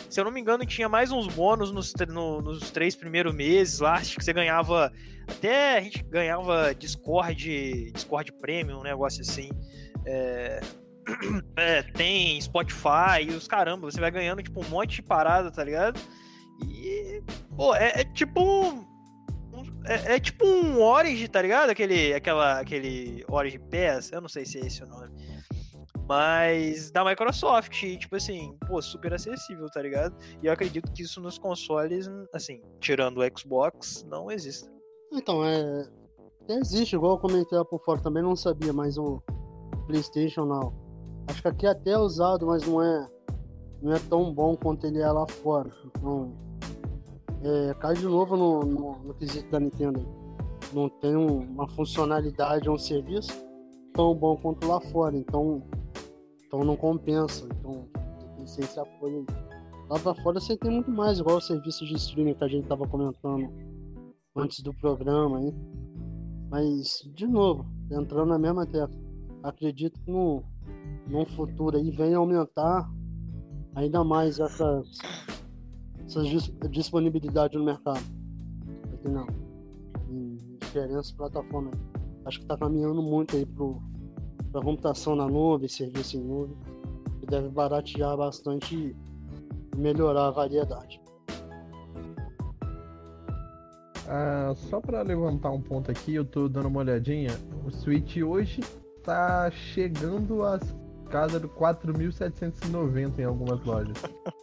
Se 0.09 0.21
eu 0.21 0.25
não 0.25 0.33
me 0.33 0.41
engano, 0.41 0.65
tinha 0.67 0.89
mais 0.89 1.11
uns 1.11 1.27
bônus 1.27 1.71
nos, 1.73 1.93
no, 2.09 2.41
nos 2.41 2.71
três 2.71 2.95
primeiros 2.97 3.35
meses 3.35 3.81
lá. 3.81 3.95
Acho 3.95 4.17
que 4.17 4.25
você 4.25 4.33
ganhava. 4.33 4.93
Até 5.29 5.79
a 5.79 5.81
gente 5.81 6.03
ganhava 6.05 6.75
Discord, 6.75 7.93
Discord 7.93 8.33
Premium, 8.33 8.81
um 8.81 8.83
negócio 8.83 9.23
assim. 9.23 9.51
É, 10.07 10.61
é, 11.57 11.83
tem 11.83 12.41
Spotify 12.41 13.29
os 13.37 13.47
caramba, 13.47 13.91
você 13.91 14.01
vai 14.01 14.11
ganhando 14.11 14.43
tipo 14.43 14.65
um 14.65 14.69
monte 14.69 14.97
de 14.97 15.03
parada, 15.03 15.51
tá 15.51 15.63
ligado? 15.63 16.01
E, 16.65 17.23
pô, 17.57 17.75
é, 17.75 18.01
é 18.01 18.05
tipo 18.05 18.43
um, 18.43 18.85
é, 19.87 20.17
é, 20.17 20.21
tipo 20.21 20.45
um 20.47 20.81
Origin, 20.83 21.27
tá 21.27 21.41
ligado? 21.41 21.71
Aquele, 21.71 22.13
aquela, 22.13 22.61
aquele 22.61 23.25
Origin 23.29 23.61
Pass, 23.61 24.13
eu 24.13 24.21
não 24.21 24.29
sei 24.29 24.45
se 24.45 24.59
é 24.59 24.67
esse 24.67 24.83
o 24.83 24.87
nome. 24.87 25.11
Mas 26.11 26.91
da 26.91 27.05
Microsoft, 27.05 27.71
tipo 27.71 28.17
assim, 28.17 28.59
pô, 28.67 28.83
super 28.83 29.15
acessível, 29.15 29.71
tá 29.71 29.81
ligado? 29.81 30.13
E 30.43 30.47
eu 30.47 30.53
acredito 30.53 30.91
que 30.91 31.05
isso 31.05 31.21
nos 31.21 31.39
consoles, 31.39 32.11
assim, 32.35 32.61
tirando 32.81 33.19
o 33.19 33.39
Xbox, 33.39 34.05
não 34.11 34.29
existe. 34.29 34.69
Então, 35.13 35.45
é. 35.45 35.89
Existe, 36.49 36.97
igual 36.97 37.13
eu 37.13 37.19
comentei 37.19 37.57
lá 37.57 37.65
por 37.65 37.81
fora, 37.85 38.01
também 38.01 38.25
não 38.25 38.35
sabia, 38.35 38.73
mas 38.73 38.99
o 38.99 39.23
PlayStation 39.87 40.47
não. 40.47 40.75
Acho 41.29 41.43
que 41.43 41.47
aqui 41.47 41.67
é 41.67 41.71
até 41.71 41.93
é 41.93 41.99
usado, 41.99 42.45
mas 42.45 42.67
não 42.67 42.83
é, 42.83 43.09
não 43.81 43.93
é 43.93 43.99
tão 44.01 44.35
bom 44.35 44.57
quanto 44.57 44.89
ele 44.89 44.99
é 44.99 45.13
lá 45.13 45.29
fora. 45.29 45.71
Então, 45.85 46.35
é, 47.45 47.75
cai 47.75 47.95
de 47.95 48.07
novo 48.07 48.37
no, 48.37 48.63
no, 48.65 48.99
no 48.99 49.15
quesito 49.15 49.49
da 49.49 49.61
Nintendo. 49.61 50.05
Não 50.73 50.89
tem 50.89 51.15
um, 51.15 51.39
uma 51.39 51.69
funcionalidade 51.69 52.69
ou 52.69 52.75
um 52.75 52.79
serviço 52.79 53.31
tão 53.95 54.13
bom 54.13 54.37
quanto 54.37 54.67
lá 54.67 54.81
fora. 54.81 55.17
Então, 55.17 55.63
então 56.51 56.65
não 56.65 56.77
compensa. 56.77 57.47
Então 57.47 57.87
tem 58.37 58.45
que 58.45 58.51
ser 58.51 58.63
esse 58.63 58.81
apoio. 58.81 59.25
Lá 59.89 59.99
pra 60.01 60.15
fora 60.17 60.41
você 60.41 60.57
tem 60.57 60.71
muito 60.71 60.91
mais, 60.91 61.21
igual 61.21 61.37
o 61.37 61.41
serviço 61.41 61.87
de 61.87 61.95
streaming 61.95 62.35
que 62.35 62.45
a 62.45 62.49
gente 62.49 62.67
tava 62.67 62.87
comentando 62.89 63.49
antes 64.37 64.61
do 64.61 64.75
programa 64.75 65.39
aí. 65.39 65.55
Mas, 66.51 67.09
de 67.15 67.27
novo, 67.29 67.65
entrando 67.91 68.31
na 68.31 68.39
mesma 68.39 68.67
tecla. 68.67 68.99
Acredito 69.45 69.99
que 70.01 70.11
no, 70.11 70.43
no 71.07 71.25
futuro 71.25 71.77
aí 71.77 71.91
venha 71.93 72.19
aumentar 72.19 72.91
ainda 73.77 74.03
mais 74.03 74.41
essa, 74.41 74.83
essa 76.05 76.23
disponibilidade 76.69 77.57
no 77.57 77.65
mercado. 77.65 78.03
Não. 79.05 79.27
Em 80.11 80.37
diferentes 80.61 81.13
plataformas. 81.13 81.73
Acho 82.25 82.41
que 82.41 82.47
tá 82.47 82.57
caminhando 82.57 83.01
muito 83.01 83.37
aí 83.37 83.47
pro, 83.47 83.81
para 84.51 84.63
computação 84.63 85.15
na 85.15 85.27
nuvem, 85.27 85.69
serviço 85.69 86.17
em 86.17 86.21
nuvem, 86.21 86.57
que 87.21 87.27
deve 87.27 87.49
baratear 87.49 88.17
bastante 88.17 88.75
e 88.75 88.97
melhorar 89.77 90.29
a 90.29 90.31
variedade. 90.31 91.01
Ah, 94.09 94.53
só 94.57 94.81
para 94.81 95.03
levantar 95.03 95.51
um 95.51 95.61
ponto 95.61 95.91
aqui, 95.91 96.15
eu 96.15 96.25
tô 96.25 96.49
dando 96.49 96.67
uma 96.67 96.81
olhadinha. 96.81 97.31
O 97.65 97.71
Switch 97.71 98.17
hoje 98.17 98.61
tá 99.05 99.49
chegando 99.51 100.43
às 100.43 100.63
casas 101.09 101.41
do 101.41 101.49
4.790 101.49 103.19
em 103.21 103.25
algumas 103.25 103.65
lojas. 103.65 103.97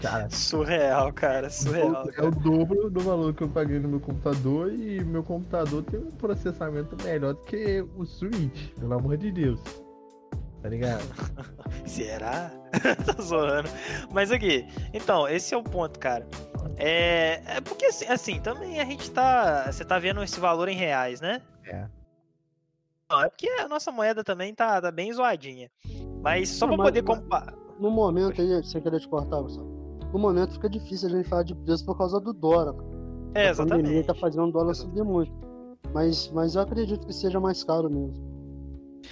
cara, 0.00 0.30
surreal, 0.30 1.12
cara, 1.12 1.50
surreal. 1.50 2.08
É 2.16 2.22
o 2.22 2.30
dobro 2.30 2.90
do 2.90 3.00
valor 3.00 3.34
que 3.34 3.42
eu 3.42 3.48
paguei 3.48 3.78
no 3.78 3.88
meu 3.88 4.00
computador 4.00 4.72
e 4.72 5.02
meu 5.04 5.22
computador 5.22 5.82
tem 5.84 6.00
um 6.00 6.10
processamento 6.10 6.96
melhor 7.02 7.34
do 7.34 7.40
que 7.42 7.84
o 7.96 8.04
Switch, 8.04 8.70
pelo 8.78 8.94
amor 8.94 9.16
de 9.16 9.30
Deus. 9.30 9.60
Tá 10.62 10.68
ligado? 10.68 11.04
Será? 11.86 12.50
tá 13.04 13.22
zoando. 13.22 13.68
Mas 14.10 14.32
aqui, 14.32 14.66
então, 14.92 15.28
esse 15.28 15.54
é 15.54 15.56
o 15.56 15.62
ponto, 15.62 15.98
cara. 15.98 16.26
É, 16.76 17.42
é 17.46 17.60
porque 17.60 17.86
assim, 17.86 18.06
assim, 18.06 18.40
também 18.40 18.80
a 18.80 18.84
gente 18.84 19.10
tá. 19.10 19.70
Você 19.70 19.84
tá 19.84 19.98
vendo 19.98 20.22
esse 20.22 20.40
valor 20.40 20.68
em 20.68 20.76
reais, 20.76 21.20
né? 21.20 21.42
É. 21.66 21.86
Não, 23.10 23.22
é 23.22 23.28
porque 23.28 23.48
a 23.48 23.68
nossa 23.68 23.92
moeda 23.92 24.24
também 24.24 24.54
tá, 24.54 24.80
tá 24.80 24.90
bem 24.90 25.12
zoadinha. 25.12 25.70
Mas 26.22 26.48
só 26.48 26.66
Não, 26.66 26.74
pra 26.74 26.84
mas, 26.84 26.92
poder 26.92 27.02
comparar. 27.02 27.63
No 27.78 27.90
momento 27.90 28.40
aí, 28.40 28.64
sem 28.64 28.80
querer 28.80 29.00
te 29.00 29.08
cortar, 29.08 29.40
Gustavo. 29.40 29.68
No 30.12 30.18
momento 30.18 30.52
fica 30.52 30.68
difícil 30.68 31.08
a 31.08 31.12
gente 31.12 31.28
falar 31.28 31.42
de 31.42 31.54
preço 31.54 31.84
por 31.84 31.98
causa 31.98 32.20
do 32.20 32.32
dólar. 32.32 32.74
É, 33.34 33.48
exatamente. 33.48 33.80
A 33.80 33.82
pandemia 33.82 34.04
tá 34.04 34.14
fazendo 34.14 34.46
o 34.46 34.52
dólar 34.52 34.74
subir 34.74 35.02
muito. 35.02 35.32
Mas, 35.92 36.30
mas 36.32 36.54
eu 36.54 36.62
acredito 36.62 37.06
que 37.06 37.12
seja 37.12 37.40
mais 37.40 37.64
caro 37.64 37.90
mesmo. 37.90 38.34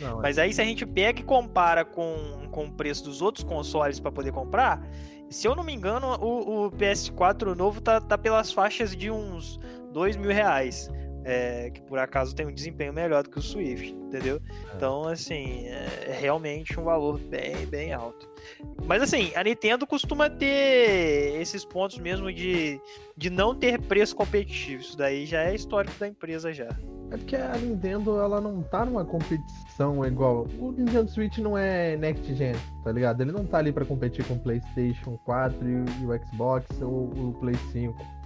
Não, 0.00 0.18
é 0.20 0.22
Mas 0.22 0.38
aí 0.38 0.52
se 0.52 0.60
a 0.60 0.64
gente 0.64 0.86
pega 0.86 1.20
e 1.20 1.24
compara 1.24 1.84
com, 1.84 2.48
com 2.50 2.66
o 2.66 2.72
preço 2.72 3.04
dos 3.04 3.20
outros 3.20 3.44
consoles 3.44 4.00
para 4.00 4.10
poder 4.10 4.32
comprar, 4.32 4.86
se 5.28 5.46
eu 5.46 5.54
não 5.54 5.64
me 5.64 5.72
engano, 5.72 6.06
o, 6.20 6.66
o 6.66 6.70
PS4 6.72 7.54
novo 7.54 7.80
tá, 7.80 8.00
tá 8.00 8.16
pelas 8.16 8.52
faixas 8.52 8.96
de 8.96 9.10
uns 9.10 9.58
dois 9.92 10.16
mil 10.16 10.30
reais 10.30 10.90
é, 11.24 11.70
que 11.70 11.80
por 11.82 11.98
acaso 11.98 12.34
tem 12.34 12.46
um 12.46 12.52
desempenho 12.52 12.92
melhor 12.92 13.22
do 13.22 13.30
que 13.30 13.38
o 13.38 13.42
Swift, 13.42 13.92
entendeu? 13.92 14.40
É. 14.46 14.76
Então, 14.76 15.08
assim, 15.08 15.66
é 15.66 16.16
realmente 16.20 16.78
um 16.78 16.84
valor 16.84 17.18
bem, 17.18 17.66
bem 17.66 17.92
alto. 17.92 18.28
Mas, 18.86 19.02
assim, 19.02 19.32
a 19.34 19.44
Nintendo 19.44 19.86
costuma 19.86 20.28
ter 20.28 21.40
esses 21.40 21.64
pontos 21.64 21.98
mesmo 21.98 22.32
de, 22.32 22.80
de 23.16 23.30
não 23.30 23.54
ter 23.54 23.80
preço 23.80 24.16
competitivo. 24.16 24.82
Isso 24.82 24.96
daí 24.96 25.26
já 25.26 25.42
é 25.42 25.54
histórico 25.54 25.98
da 25.98 26.08
empresa 26.08 26.52
já. 26.52 26.68
É 27.10 27.16
porque 27.16 27.36
a 27.36 27.56
Nintendo, 27.56 28.18
ela 28.18 28.40
não 28.40 28.62
tá 28.62 28.84
numa 28.84 29.04
competição 29.04 30.04
igual. 30.04 30.46
O 30.58 30.72
Nintendo 30.72 31.10
Switch 31.10 31.38
não 31.38 31.56
é 31.56 31.96
Next 31.96 32.34
Gen, 32.34 32.54
tá 32.82 32.90
ligado? 32.90 33.20
Ele 33.20 33.32
não 33.32 33.44
tá 33.44 33.58
ali 33.58 33.70
para 33.70 33.84
competir 33.84 34.24
com 34.24 34.34
o 34.34 34.38
PlayStation 34.38 35.18
4 35.24 35.58
e 35.68 36.06
o 36.06 36.26
Xbox 36.26 36.66
ou 36.80 37.10
o 37.10 37.36
Play 37.38 37.54
5 37.70 38.21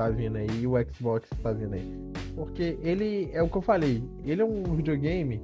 tá 0.00 0.08
vindo 0.08 0.36
aí 0.36 0.48
e 0.60 0.66
o 0.66 0.72
Xbox 0.92 1.28
que 1.28 1.42
tá 1.42 1.52
vindo 1.52 1.74
aí. 1.74 1.86
Porque 2.34 2.78
ele, 2.82 3.28
é 3.32 3.42
o 3.42 3.48
que 3.48 3.56
eu 3.56 3.62
falei, 3.62 4.02
ele 4.24 4.40
é 4.40 4.44
um 4.44 4.62
videogame 4.74 5.42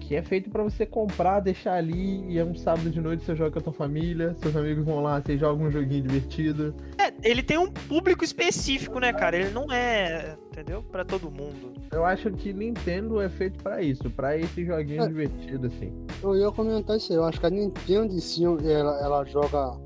que 0.00 0.14
é 0.14 0.22
feito 0.22 0.50
para 0.50 0.62
você 0.62 0.84
comprar, 0.84 1.40
deixar 1.40 1.74
ali 1.74 2.24
e 2.28 2.38
é 2.38 2.44
um 2.44 2.54
sábado 2.54 2.90
de 2.90 3.00
noite 3.00 3.24
você 3.24 3.34
joga 3.34 3.52
com 3.52 3.58
a 3.60 3.62
tua 3.62 3.72
família, 3.72 4.34
seus 4.34 4.54
amigos 4.54 4.84
vão 4.84 5.00
lá, 5.00 5.20
você 5.20 5.38
joga 5.38 5.62
um 5.62 5.70
joguinho 5.70 6.02
divertido. 6.02 6.74
É, 6.98 7.12
ele 7.22 7.42
tem 7.42 7.56
um 7.56 7.70
público 7.70 8.22
específico, 8.22 8.98
né, 8.98 9.12
cara? 9.14 9.36
Ele 9.36 9.50
não 9.50 9.72
é, 9.72 10.36
entendeu? 10.48 10.82
Para 10.82 11.04
todo 11.06 11.30
mundo. 11.30 11.72
Eu 11.90 12.04
acho 12.04 12.30
que 12.32 12.52
Nintendo 12.52 13.20
é 13.20 13.30
feito 13.30 13.62
para 13.62 13.80
isso, 13.80 14.10
para 14.10 14.36
esse 14.36 14.64
joguinho 14.64 15.04
é. 15.04 15.06
divertido 15.06 15.68
assim. 15.68 15.90
Eu 16.22 16.36
ia 16.36 16.50
comentar 16.50 16.96
isso 16.98 17.12
aí, 17.12 17.18
eu 17.18 17.24
acho 17.24 17.40
que 17.40 17.46
a 17.46 17.50
Nintendo 17.50 18.12
em 18.12 18.20
si, 18.20 18.44
ela, 18.44 19.00
ela 19.02 19.24
joga 19.24 19.78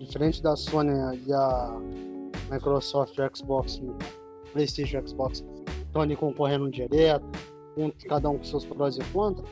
diferente 0.00 0.42
da 0.42 0.56
Sony 0.56 0.90
e 1.24 1.32
a 1.32 1.80
Microsoft, 2.52 3.16
Xbox, 3.34 3.82
PlayStation, 4.52 5.06
Xbox 5.06 5.44
estão 5.86 6.02
ali 6.02 6.14
concorrendo 6.14 6.70
direto, 6.70 7.26
cada 8.08 8.28
um 8.28 8.38
com 8.38 8.44
seus 8.44 8.64
prós 8.66 8.96
e 8.96 9.04
contras. 9.12 9.48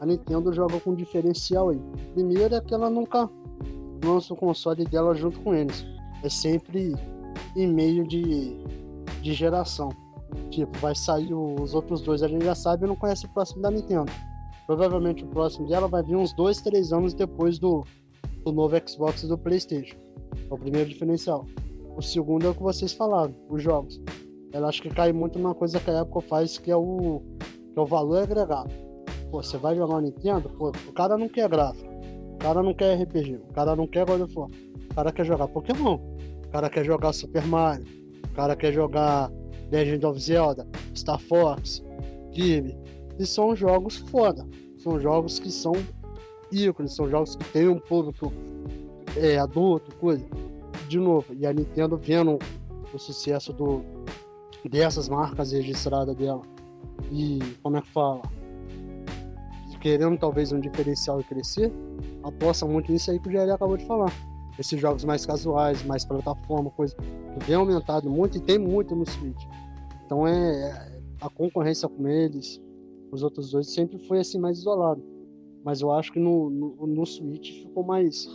A 0.00 0.06
Nintendo 0.06 0.52
joga 0.52 0.78
com 0.80 0.90
um 0.90 0.94
diferencial 0.94 1.70
aí. 1.70 1.80
Primeiro 2.14 2.54
é 2.54 2.60
que 2.60 2.74
ela 2.74 2.90
nunca 2.90 3.28
lança 4.04 4.34
o 4.34 4.36
console 4.36 4.84
dela 4.84 5.14
junto 5.14 5.40
com 5.40 5.54
eles. 5.54 5.84
É 6.22 6.28
sempre 6.28 6.94
em 7.56 7.66
meio 7.66 8.06
de, 8.06 8.56
de 9.22 9.32
geração. 9.32 9.88
Tipo, 10.50 10.76
vai 10.78 10.94
sair 10.94 11.32
os 11.32 11.74
outros 11.74 12.00
dois, 12.00 12.22
a 12.22 12.28
gente 12.28 12.44
já 12.44 12.54
sabe 12.54 12.84
e 12.84 12.88
não 12.88 12.96
conhece 12.96 13.26
o 13.26 13.28
próximo 13.30 13.62
da 13.62 13.70
Nintendo. 13.70 14.10
Provavelmente 14.66 15.24
o 15.24 15.28
próximo 15.28 15.68
dela 15.68 15.86
vai 15.86 16.02
vir 16.02 16.16
uns 16.16 16.32
dois, 16.34 16.60
três 16.60 16.92
anos 16.92 17.14
depois 17.14 17.58
do, 17.58 17.84
do 18.44 18.52
novo 18.52 18.74
Xbox 18.88 19.22
e 19.22 19.28
do 19.28 19.38
PlayStation. 19.38 19.96
É 20.50 20.54
o 20.54 20.58
primeiro 20.58 20.88
diferencial. 20.88 21.46
O 21.96 22.02
segundo 22.02 22.46
é 22.46 22.50
o 22.50 22.54
que 22.54 22.62
vocês 22.62 22.92
falaram, 22.92 23.34
os 23.48 23.62
jogos. 23.62 24.00
Ela 24.52 24.68
acho 24.68 24.82
que 24.82 24.90
cai 24.90 25.12
muito 25.12 25.38
numa 25.38 25.54
coisa 25.54 25.78
que 25.78 25.90
a 25.90 26.00
Apple 26.00 26.22
faz, 26.22 26.58
que 26.58 26.70
é 26.70 26.76
o, 26.76 27.22
que 27.72 27.78
é 27.78 27.80
o 27.80 27.86
valor 27.86 28.22
agregado. 28.22 28.70
Pô, 29.30 29.42
você 29.42 29.56
vai 29.56 29.76
jogar 29.76 29.96
o 29.96 30.00
Nintendo, 30.00 30.48
pô, 30.50 30.70
o 30.88 30.92
cara 30.92 31.16
não 31.16 31.28
quer 31.28 31.48
gráfico, 31.48 31.88
o 32.34 32.38
cara 32.38 32.62
não 32.62 32.74
quer 32.74 33.00
RPG, 33.00 33.36
o 33.48 33.52
cara 33.52 33.76
não 33.76 33.86
quer 33.86 34.04
God 34.06 34.22
of 34.22 34.38
War, 34.38 34.48
o 34.90 34.94
cara 34.94 35.12
quer 35.12 35.24
jogar 35.24 35.48
Pokémon, 35.48 35.98
o 36.46 36.48
cara 36.50 36.68
quer 36.68 36.84
jogar 36.84 37.12
Super 37.12 37.46
Mario, 37.46 37.86
o 38.24 38.34
cara 38.34 38.56
quer 38.56 38.72
jogar 38.72 39.30
Legend 39.70 40.06
of 40.06 40.20
Zelda, 40.20 40.66
Star 40.96 41.20
Fox, 41.20 41.82
Kirby. 42.32 42.76
E 43.18 43.26
são 43.26 43.54
jogos 43.54 43.96
foda. 43.96 44.44
São 44.78 45.00
jogos 45.00 45.38
que 45.38 45.50
são 45.50 45.72
ícones, 46.52 46.94
são 46.94 47.08
jogos 47.08 47.36
que 47.36 47.44
tem 47.52 47.68
um 47.68 47.78
público 47.78 48.32
é, 49.16 49.38
adulto, 49.38 49.94
coisa 49.96 50.24
de 50.94 51.00
novo, 51.00 51.34
e 51.34 51.44
a 51.44 51.52
Nintendo 51.52 51.96
vendo 51.96 52.38
o 52.92 52.98
sucesso 52.98 53.52
do, 53.52 53.82
dessas 54.70 55.08
marcas 55.08 55.50
registradas 55.50 56.14
dela. 56.14 56.42
E 57.10 57.40
como 57.62 57.76
é 57.76 57.82
que 57.82 57.88
fala? 57.88 58.22
Querendo 59.80 60.16
talvez 60.16 60.50
um 60.50 60.60
diferencial 60.60 61.20
e 61.20 61.24
crescer 61.24 61.70
aposta 62.22 62.64
muito 62.64 62.90
nisso 62.90 63.10
aí 63.10 63.18
que 63.18 63.28
o 63.28 63.30
Jerry 63.30 63.50
acabou 63.50 63.76
de 63.76 63.84
falar. 63.84 64.10
Esses 64.58 64.80
jogos 64.80 65.04
mais 65.04 65.26
casuais 65.26 65.84
mais 65.84 66.06
plataforma 66.06 66.70
coisa 66.70 66.96
que 66.96 67.44
vem 67.44 67.56
aumentado 67.56 68.08
muito 68.08 68.38
e 68.38 68.40
tem 68.40 68.56
muito 68.56 68.96
no 68.96 69.04
Switch. 69.04 69.44
Então 70.06 70.26
é, 70.26 70.32
é 70.32 71.02
a 71.20 71.28
concorrência 71.28 71.86
com 71.86 72.08
eles 72.08 72.62
os 73.12 73.22
outros 73.22 73.50
dois 73.50 73.74
sempre 73.74 73.98
foi 74.06 74.20
assim 74.20 74.38
mais 74.38 74.58
isolado. 74.58 75.04
Mas 75.62 75.82
eu 75.82 75.90
acho 75.90 76.12
que 76.12 76.18
no, 76.18 76.48
no, 76.48 76.86
no 76.86 77.04
Switch 77.04 77.62
ficou 77.62 77.82
mais 77.84 78.26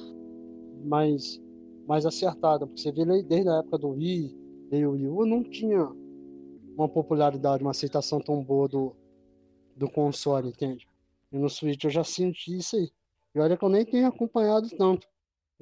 mais 0.85 1.41
mais 1.89 2.05
acertada, 2.05 2.67
porque 2.67 2.79
você 2.79 2.91
vê 2.91 3.03
desde 3.23 3.49
a 3.49 3.55
época 3.55 3.79
do 3.79 3.89
Wii, 3.89 4.37
e 4.71 4.85
o 4.85 4.91
Wii 4.91 5.07
U 5.07 5.25
não 5.25 5.43
tinha 5.43 5.89
uma 6.77 6.87
popularidade, 6.87 7.63
uma 7.63 7.71
aceitação 7.71 8.21
tão 8.21 8.43
boa 8.43 8.67
do, 8.67 8.95
do 9.75 9.89
console, 9.89 10.49
entende? 10.49 10.87
E 11.31 11.37
no 11.39 11.49
Switch 11.49 11.83
eu 11.83 11.89
já 11.89 12.03
senti 12.03 12.55
isso 12.55 12.75
aí. 12.75 12.91
E 13.33 13.39
olha 13.39 13.57
que 13.57 13.65
eu 13.65 13.69
nem 13.69 13.83
tenho 13.83 14.07
acompanhado 14.07 14.69
tanto. 14.77 15.07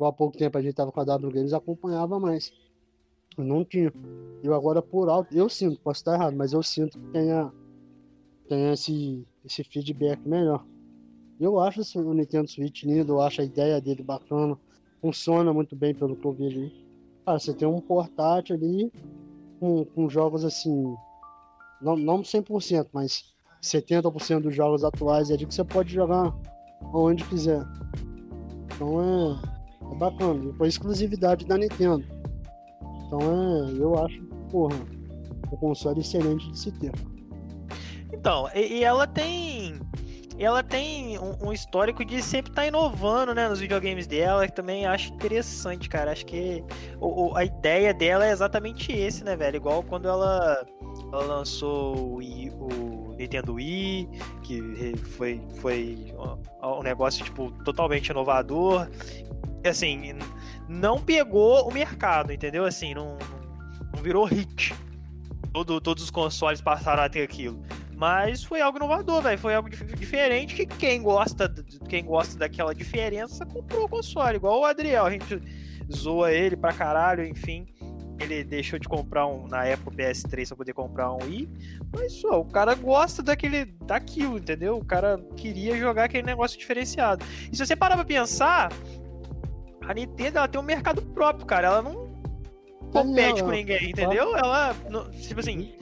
Há 0.01 0.11
pouco 0.11 0.37
tempo 0.37 0.57
a 0.57 0.61
gente 0.61 0.75
tava 0.75 0.91
com 0.91 0.99
a 0.99 1.05
W 1.05 1.31
Games, 1.31 1.53
acompanhava 1.53 2.19
mais. 2.19 2.51
Eu 3.37 3.45
não 3.45 3.63
tinha. 3.63 3.91
Eu 4.43 4.53
agora 4.53 4.81
por 4.81 5.07
alto, 5.07 5.33
eu 5.33 5.47
sinto, 5.47 5.79
posso 5.79 6.01
estar 6.01 6.15
errado, 6.15 6.35
mas 6.35 6.51
eu 6.51 6.61
sinto 6.61 6.99
que 6.99 7.07
tenha, 7.07 7.53
tenha 8.49 8.73
esse, 8.73 9.25
esse 9.45 9.63
feedback 9.63 10.19
melhor. 10.27 10.65
Eu 11.39 11.57
acho 11.57 11.81
o 11.99 12.13
Nintendo 12.13 12.49
Switch 12.49 12.83
lindo, 12.83 13.13
eu 13.13 13.21
acho 13.21 13.39
a 13.39 13.45
ideia 13.45 13.79
dele 13.79 14.03
bacana 14.03 14.59
funciona 15.01 15.53
muito 15.53 15.75
bem 15.75 15.93
pelo 15.93 16.15
que 16.15 16.25
eu 16.25 16.33
vejo 16.33 16.59
aí. 16.59 16.87
Cara, 17.25 17.39
você 17.39 17.53
tem 17.53 17.67
um 17.67 17.79
portátil 17.79 18.55
ali 18.55 18.91
com, 19.59 19.85
com 19.85 20.09
jogos 20.09 20.45
assim, 20.45 20.95
não, 21.81 21.95
não 21.95 22.21
100%, 22.21 22.87
mas 22.93 23.33
70% 23.61 24.41
dos 24.41 24.55
jogos 24.55 24.83
atuais 24.83 25.29
é 25.29 25.37
de 25.37 25.45
que 25.45 25.53
você 25.53 25.63
pode 25.63 25.93
jogar 25.93 26.33
onde 26.93 27.23
quiser. 27.25 27.63
Então 28.65 29.01
é, 29.01 29.93
é 29.93 29.95
bacana. 29.95 30.43
E 30.45 30.53
foi 30.53 30.67
exclusividade 30.67 31.45
da 31.45 31.57
Nintendo. 31.57 32.05
Então 33.05 33.19
é, 33.19 33.71
eu 33.77 34.05
acho, 34.05 34.23
porra, 34.51 34.75
o 35.51 35.57
console 35.57 35.99
excelente 35.99 36.49
de 36.51 36.59
se 36.59 36.71
ter. 36.71 36.91
Então, 38.11 38.49
e, 38.55 38.79
e 38.79 38.83
ela 38.83 39.05
tem 39.05 39.79
ela 40.43 40.61
tem 40.61 41.17
um, 41.17 41.47
um 41.47 41.53
histórico 41.53 42.05
de 42.05 42.21
sempre 42.21 42.51
estar 42.51 42.61
tá 42.61 42.67
inovando, 42.67 43.33
né, 43.33 43.49
nos 43.49 43.59
videogames 43.59 44.05
dela, 44.05 44.47
que 44.47 44.53
também 44.53 44.85
acho 44.85 45.13
interessante, 45.13 45.89
cara. 45.89 46.11
Acho 46.11 46.25
que 46.25 46.63
o, 46.99 47.29
o, 47.29 47.35
a 47.35 47.43
ideia 47.43 47.93
dela 47.93 48.25
é 48.25 48.31
exatamente 48.31 48.91
esse, 48.91 49.23
né, 49.23 49.35
velho? 49.35 49.55
Igual 49.55 49.81
quando 49.83 50.07
ela, 50.07 50.65
ela 51.11 51.23
lançou 51.23 51.97
o, 51.97 52.15
Wii, 52.15 52.51
o 52.51 53.15
Nintendo 53.17 53.55
Wii, 53.55 54.09
que 54.43 54.95
foi, 55.15 55.41
foi 55.55 56.13
um 56.61 56.83
negócio, 56.83 57.25
tipo, 57.25 57.51
totalmente 57.63 58.09
inovador. 58.09 58.87
Assim, 59.65 60.13
não 60.69 61.01
pegou 61.01 61.67
o 61.67 61.73
mercado, 61.73 62.31
entendeu? 62.31 62.63
Assim, 62.63 62.93
não, 62.93 63.17
não 63.93 64.03
virou 64.03 64.23
hit. 64.25 64.75
Todo, 65.51 65.81
todos 65.81 66.03
os 66.03 66.11
consoles 66.11 66.61
passaram 66.61 67.01
a 67.01 67.09
ter 67.09 67.23
aquilo. 67.23 67.59
Mas 67.97 68.43
foi 68.43 68.61
algo 68.61 68.77
inovador, 68.77 69.23
velho. 69.23 69.39
Foi 69.39 69.55
algo 69.55 69.67
diferente 69.69 70.53
que 70.53 70.67
quem 70.67 71.01
gosta, 71.01 71.51
quem 71.89 72.05
gosta 72.05 72.37
daquela 72.37 72.73
diferença 72.73 73.43
comprou 73.43 73.85
o 73.85 73.89
console. 73.89 74.37
Igual 74.37 74.61
o 74.61 74.65
Adriel, 74.65 75.07
a 75.07 75.09
gente 75.09 75.41
zoa 75.91 76.31
ele 76.31 76.55
pra 76.55 76.71
caralho, 76.71 77.25
enfim. 77.25 77.65
Ele 78.19 78.43
deixou 78.43 78.77
de 78.77 78.87
comprar 78.87 79.25
um 79.25 79.47
na 79.47 79.65
época 79.65 79.97
PS3 79.97 80.47
pra 80.47 80.57
poder 80.57 80.73
comprar 80.73 81.11
um 81.11 81.17
Wii. 81.23 81.49
Mas 81.91 82.13
só, 82.13 82.39
o 82.39 82.45
cara 82.45 82.75
gosta 82.75 83.23
daquele, 83.23 83.65
daquilo, 83.65 84.37
entendeu? 84.37 84.77
O 84.77 84.85
cara 84.85 85.17
queria 85.35 85.75
jogar 85.75 86.03
aquele 86.03 86.23
negócio 86.23 86.57
diferenciado. 86.57 87.25
E 87.51 87.57
se 87.57 87.65
você 87.65 87.75
parar 87.75 87.95
pra 87.95 88.05
pensar, 88.05 88.71
a 89.81 89.93
Nintendo 89.93 90.37
ela 90.37 90.47
tem 90.47 90.61
um 90.61 90.63
mercado 90.63 91.01
próprio, 91.01 91.47
cara. 91.47 91.67
Ela 91.67 91.81
não 91.81 92.15
compete 92.91 93.41
com 93.41 93.49
ninguém, 93.49 93.89
entendeu? 93.89 94.35
Ela, 94.37 94.75
tipo 95.19 95.39
assim, 95.39 95.73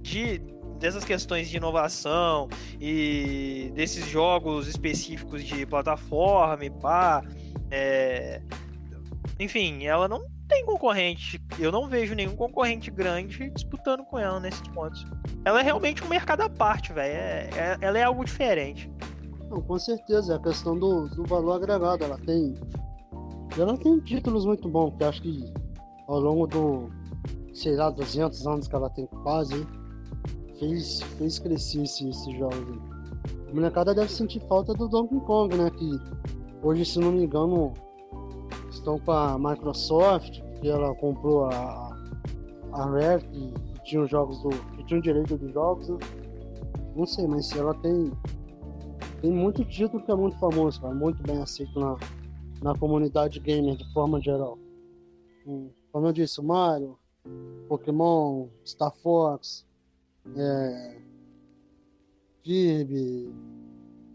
de 0.00 0.40
dessas 0.78 1.04
questões 1.04 1.48
de 1.48 1.56
inovação 1.56 2.48
e 2.80 3.72
desses 3.74 4.06
jogos 4.06 4.68
específicos 4.68 5.44
de 5.44 5.66
plataforma 5.66 6.64
e 6.64 6.70
pá, 6.70 7.22
é... 7.70 8.40
enfim, 9.38 9.84
ela 9.84 10.08
não 10.08 10.24
tem 10.48 10.64
concorrente. 10.64 11.40
Eu 11.58 11.70
não 11.70 11.86
vejo 11.86 12.14
nenhum 12.14 12.34
concorrente 12.34 12.90
grande 12.90 13.50
disputando 13.50 14.04
com 14.04 14.18
ela 14.18 14.40
nesses 14.40 14.66
pontos. 14.68 15.04
Ela 15.44 15.60
é 15.60 15.62
realmente 15.62 16.02
um 16.02 16.08
mercado 16.08 16.40
à 16.40 16.48
parte, 16.48 16.92
velho. 16.92 17.14
É, 17.14 17.50
é, 17.54 17.78
ela 17.80 17.98
é 17.98 18.02
algo 18.02 18.24
diferente. 18.24 18.90
Não, 19.50 19.60
com 19.60 19.78
certeza, 19.78 20.34
é 20.34 20.36
a 20.36 20.40
questão 20.40 20.78
do, 20.78 21.08
do 21.08 21.24
valor 21.24 21.56
agregado. 21.56 22.02
Ela 22.02 22.18
tem. 22.18 22.54
Ela 23.58 23.76
tem 23.76 23.98
títulos 24.00 24.44
muito 24.46 24.68
bons, 24.68 24.94
que 24.96 25.04
acho 25.04 25.22
que 25.22 25.52
ao 26.06 26.20
longo 26.20 26.46
do, 26.46 26.90
sei 27.52 27.76
lá, 27.76 27.90
200 27.90 28.46
anos 28.46 28.68
que 28.68 28.74
ela 28.74 28.88
tem 28.90 29.06
quase, 29.22 29.66
fez, 30.58 31.00
fez 31.16 31.38
crescer 31.38 31.82
esse, 31.82 32.08
esse 32.08 32.36
jogo. 32.36 32.80
a 33.48 33.54
molecada 33.54 33.94
deve 33.94 34.10
sentir 34.10 34.40
falta 34.48 34.74
do 34.74 34.88
Donkey 34.88 35.20
Kong, 35.20 35.56
né? 35.56 35.70
Que 35.70 35.98
hoje, 36.62 36.84
se 36.84 36.98
não 36.98 37.12
me 37.12 37.24
engano, 37.24 37.72
estão 38.70 38.98
com 38.98 39.12
a 39.12 39.38
Microsoft, 39.38 40.40
que 40.60 40.68
ela 40.68 40.94
comprou 40.96 41.44
a, 41.44 41.96
a 42.72 42.84
Rare, 42.84 43.24
que, 43.24 43.52
que 43.52 43.84
tinha 43.84 44.02
os 44.02 44.10
jogos 44.10 44.40
do. 44.42 44.50
que 44.50 44.84
tinha 44.84 44.98
o 44.98 45.02
direito 45.02 45.36
dos 45.36 45.52
jogos. 45.52 45.88
Né? 45.88 45.98
Não 46.94 47.06
sei, 47.06 47.26
mas 47.26 47.46
se 47.46 47.58
ela 47.58 47.74
tem. 47.74 48.12
Tem 49.20 49.32
muito 49.32 49.64
título 49.64 50.02
que 50.04 50.12
é 50.12 50.14
muito 50.14 50.38
famoso, 50.38 50.80
cara, 50.80 50.94
muito 50.94 51.20
bem 51.24 51.38
aceito 51.38 51.78
na, 51.80 51.96
na 52.62 52.78
comunidade 52.78 53.40
gamer 53.40 53.76
de 53.76 53.92
forma 53.92 54.20
geral. 54.20 54.56
Hum, 55.44 55.70
como 55.90 56.06
eu 56.06 56.12
disse, 56.12 56.40
Mario, 56.40 56.96
Pokémon, 57.68 58.46
Star 58.64 58.94
Fox, 59.02 59.66
é, 60.36 61.00
Kirby, 62.42 63.32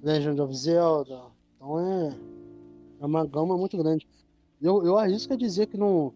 Legend 0.01 0.41
of 0.41 0.55
Zelda. 0.55 1.21
Então 1.55 1.79
é, 1.79 2.17
é 2.99 3.05
uma 3.05 3.25
gama 3.25 3.57
muito 3.57 3.77
grande. 3.77 4.07
Eu, 4.61 4.83
eu 4.85 4.97
arrisco 4.97 5.33
a 5.33 5.37
dizer 5.37 5.67
que, 5.67 5.77
não, 5.77 6.13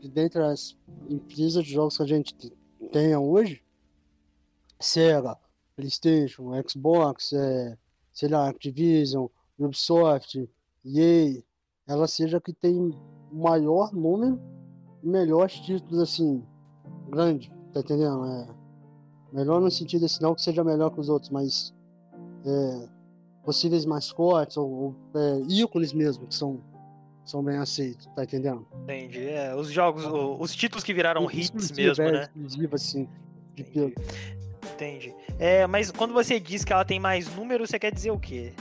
que 0.00 0.08
dentre 0.08 0.42
as 0.42 0.76
empresas 1.08 1.64
de 1.64 1.72
jogos 1.72 1.96
que 1.96 2.02
a 2.02 2.06
gente 2.06 2.34
tenha 2.92 3.18
hoje, 3.18 3.62
Sega, 4.78 5.36
PlayStation, 5.76 6.50
Xbox, 6.68 7.32
é, 7.32 7.78
sei 8.12 8.28
lá, 8.28 8.48
Activision, 8.48 9.26
Ubisoft, 9.58 10.48
EA, 10.84 11.42
ela 11.86 12.06
seja 12.06 12.40
que 12.40 12.52
tem 12.52 12.94
maior 13.32 13.92
número 13.92 14.40
melhores 15.02 15.54
títulos 15.60 15.98
assim, 15.98 16.44
grande, 17.08 17.50
tá 17.72 17.80
entendendo? 17.80 18.24
É, 18.26 18.48
melhor 19.32 19.60
no 19.60 19.70
sentido 19.70 20.06
assim, 20.06 20.22
não 20.22 20.34
que 20.34 20.42
seja 20.42 20.62
melhor 20.64 20.90
que 20.90 21.00
os 21.00 21.08
outros, 21.08 21.30
mas 21.30 21.74
é, 22.44 22.88
possíveis 23.44 23.84
mascotes 23.84 24.56
ou, 24.56 24.70
ou 24.70 24.96
é, 25.14 25.42
ícones 25.48 25.92
mesmo, 25.92 26.26
que 26.26 26.34
são, 26.34 26.60
são 27.24 27.42
bem 27.42 27.56
aceitos, 27.56 28.06
tá 28.14 28.24
entendendo? 28.24 28.66
Entendi. 28.84 29.28
É, 29.28 29.54
os 29.54 29.70
jogos, 29.70 30.04
os 30.04 30.54
títulos 30.54 30.84
que 30.84 30.94
viraram 30.94 31.30
hits 31.30 31.70
mesmo, 31.72 32.04
é, 32.04 32.12
né? 32.12 32.22
Exclusivo, 32.24 32.74
assim, 32.74 33.08
de 33.54 33.64
pelo. 33.64 33.92
Entendi. 34.74 35.14
É, 35.38 35.66
mas 35.66 35.90
quando 35.90 36.14
você 36.14 36.40
diz 36.40 36.64
que 36.64 36.72
ela 36.72 36.84
tem 36.84 36.98
mais 36.98 37.34
números, 37.34 37.70
você 37.70 37.78
quer 37.78 37.92
dizer 37.92 38.10
o 38.10 38.18
quê? 38.18 38.52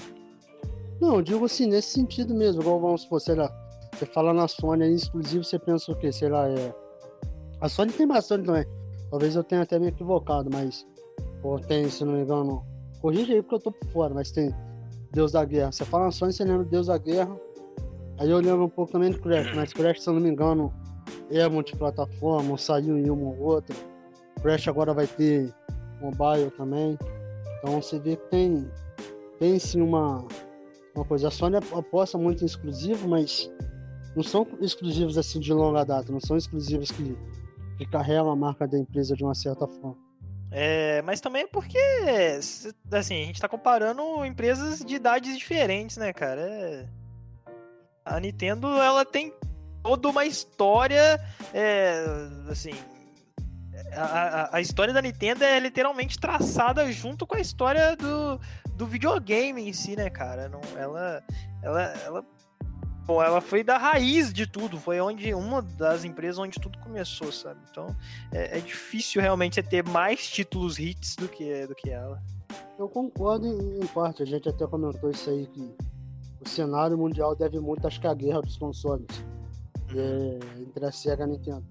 Não, 0.99 1.15
eu 1.15 1.21
digo 1.21 1.45
assim, 1.45 1.67
nesse 1.67 1.91
sentido 1.91 2.34
mesmo, 2.36 2.62
igual 2.62 2.79
vamos 2.79 3.03
supor, 3.03 3.21
sei 3.21 3.36
lá, 3.36 3.49
você 3.93 4.05
fala 4.05 4.34
na 4.34 4.47
Sony 4.47 4.84
aí, 4.84 4.93
exclusivo, 4.93 5.43
você 5.43 5.58
pensa 5.58 5.91
o 5.91 5.95
quê? 5.95 6.12
Sei 6.12 6.29
lá, 6.29 6.47
é. 6.47 6.73
A 7.62 7.69
Sony 7.69 7.91
tem 7.91 8.08
bastante 8.08 8.45
também. 8.45 8.65
Talvez 9.10 9.36
eu 9.36 9.43
tenha 9.43 9.62
até 9.62 9.80
me 9.80 9.88
equivocado, 9.88 10.50
mas. 10.52 10.86
Pô, 11.41 11.60
tem, 11.60 11.89
se 11.89 12.04
não 12.04 12.13
me 12.13 12.22
engano. 12.22 12.63
Corrige 13.02 13.34
aí 13.34 13.41
porque 13.41 13.56
eu 13.56 13.60
tô 13.60 13.72
por 13.72 13.88
fora, 13.89 14.13
mas 14.13 14.32
tem 14.32 14.54
Deus 15.12 15.32
da 15.32 15.43
Guerra. 15.45 15.72
Você 15.72 15.86
fala 15.86 16.06
na 16.06 16.12
Sony, 16.12 16.34
você 16.34 16.43
lembra 16.43 16.65
Deus 16.65 16.88
da 16.88 16.98
Guerra. 16.98 17.36
Aí 18.17 18.30
eu 18.30 18.38
lembro 18.39 18.65
um 18.65 18.69
pouco 18.69 18.91
também 18.91 19.12
de 19.12 19.19
Crash, 19.19 19.56
mas 19.56 19.72
Crash, 19.72 20.02
se 20.02 20.08
não 20.08 20.19
me 20.19 20.30
engano, 20.30 20.74
é 21.32 21.48
multiplataforma, 21.48 22.58
saiu 22.58 22.98
em 22.98 23.10
uma 23.10 23.30
ou 23.30 23.39
outra. 23.39 23.76
Crash 24.41 24.67
agora 24.67 24.93
vai 24.93 25.08
ter 25.08 25.54
mobile 26.02 26.52
também. 26.52 26.98
Então 27.60 27.82
você 27.82 27.98
vê 27.98 28.17
que 28.17 28.28
tem, 28.30 28.69
tem 29.39 29.58
sim 29.58 29.82
uma, 29.82 30.26
uma 30.93 31.06
coisa. 31.06 31.30
A 31.30 31.32
Sony 31.32 31.56
aposta 31.56 32.17
muito 32.17 32.43
em 32.43 32.45
exclusivo, 32.45 33.08
mas 33.08 33.50
não 34.15 34.24
são 34.24 34.45
exclusivos 34.60 35.17
assim 35.17 35.39
de 35.39 35.54
longa 35.54 35.86
data, 35.86 36.12
não 36.12 36.19
são 36.19 36.36
exclusivos 36.36 36.91
que, 36.91 37.17
que 37.80 37.86
carregam 37.86 38.30
a 38.30 38.36
marca 38.36 38.68
da 38.68 38.78
empresa 38.78 39.15
de 39.15 39.24
uma 39.24 39.34
certa 39.34 39.65
forma. 39.65 39.96
É, 40.52 41.02
mas 41.04 41.22
também 41.22 41.44
é 41.44 41.48
porque, 41.48 41.80
assim, 42.92 43.24
a 43.24 43.26
gente 43.26 43.39
tá 43.39 43.48
comparando 43.48 44.26
empresas 44.26 44.80
de 44.80 44.96
idades 44.96 45.38
diferentes, 45.38 45.96
né, 45.96 46.12
cara? 46.12 46.42
É... 46.42 46.86
A 48.04 48.20
Nintendo, 48.20 48.68
ela 48.68 49.06
tem 49.06 49.34
toda 49.82 50.10
uma 50.10 50.26
história, 50.26 51.20
é, 51.54 52.04
assim, 52.50 52.74
a, 53.94 54.58
a, 54.58 54.60
história 54.60 54.94
da 54.94 55.02
Nintendo 55.02 55.44
é 55.44 55.58
literalmente 55.60 56.20
traçada 56.20 56.92
junto 56.92 57.26
com 57.26 57.36
a 57.36 57.39
história 57.39 57.96
do, 57.96 58.42
do 58.76 58.88
videogame 58.88 59.70
em 59.70 59.72
si, 59.72 59.96
né, 59.96 60.10
cara? 60.10 60.50
Não, 60.50 60.62
ela, 60.76 61.24
ela, 61.62 61.82
ela, 62.06 62.26
bom, 63.10 63.24
ela 63.24 63.41
foi 63.41 63.63
da 63.63 63.76
raiz 63.76 64.32
de 64.32 64.45
tudo, 64.45 64.78
foi 64.78 65.02
onde 65.02 65.34
uma 65.34 65.63
das 65.63 66.04
empresas 66.04 66.38
onde 66.38 66.60
tudo 66.60 66.78
começou, 66.78 67.32
sabe? 67.32 67.60
Então 67.72 67.88
é, 68.32 68.60
é 68.60 68.62
difícil 68.62 69.19
realmente 69.19 69.56
você 69.56 69.63
ter 69.63 69.84
mais 69.84 70.30
títulos 70.30 70.78
hits 70.78 71.15
do 71.15 71.28
que, 71.28 71.65
do 71.65 71.74
que 71.74 71.89
ela. 71.89 72.22
Eu 72.78 72.88
concordo 72.88 73.48
em, 73.48 73.80
em 73.80 73.88
parte, 73.88 74.22
a 74.22 74.26
gente 74.28 74.48
até 74.48 74.67
comentou 74.67 75.10
isso 75.10 75.28
aí 75.28 75.48
que 75.48 75.74
o 76.39 76.48
cenário 76.48 76.95
mundial 77.00 77.36
deve 77.36 77.60
muito, 77.60 77.88
acho 77.88 78.00
que 78.00 78.06
a 78.06 78.13
guerra 78.13 78.41
dos 78.41 78.58
consoles 78.58 79.08
uhum. 79.91 80.00
é, 80.00 80.62
entre 80.62 80.86
a 80.86 80.91
Sega 80.91 81.24
e 81.24 81.26
a 81.26 81.28
Nintendo. 81.28 81.65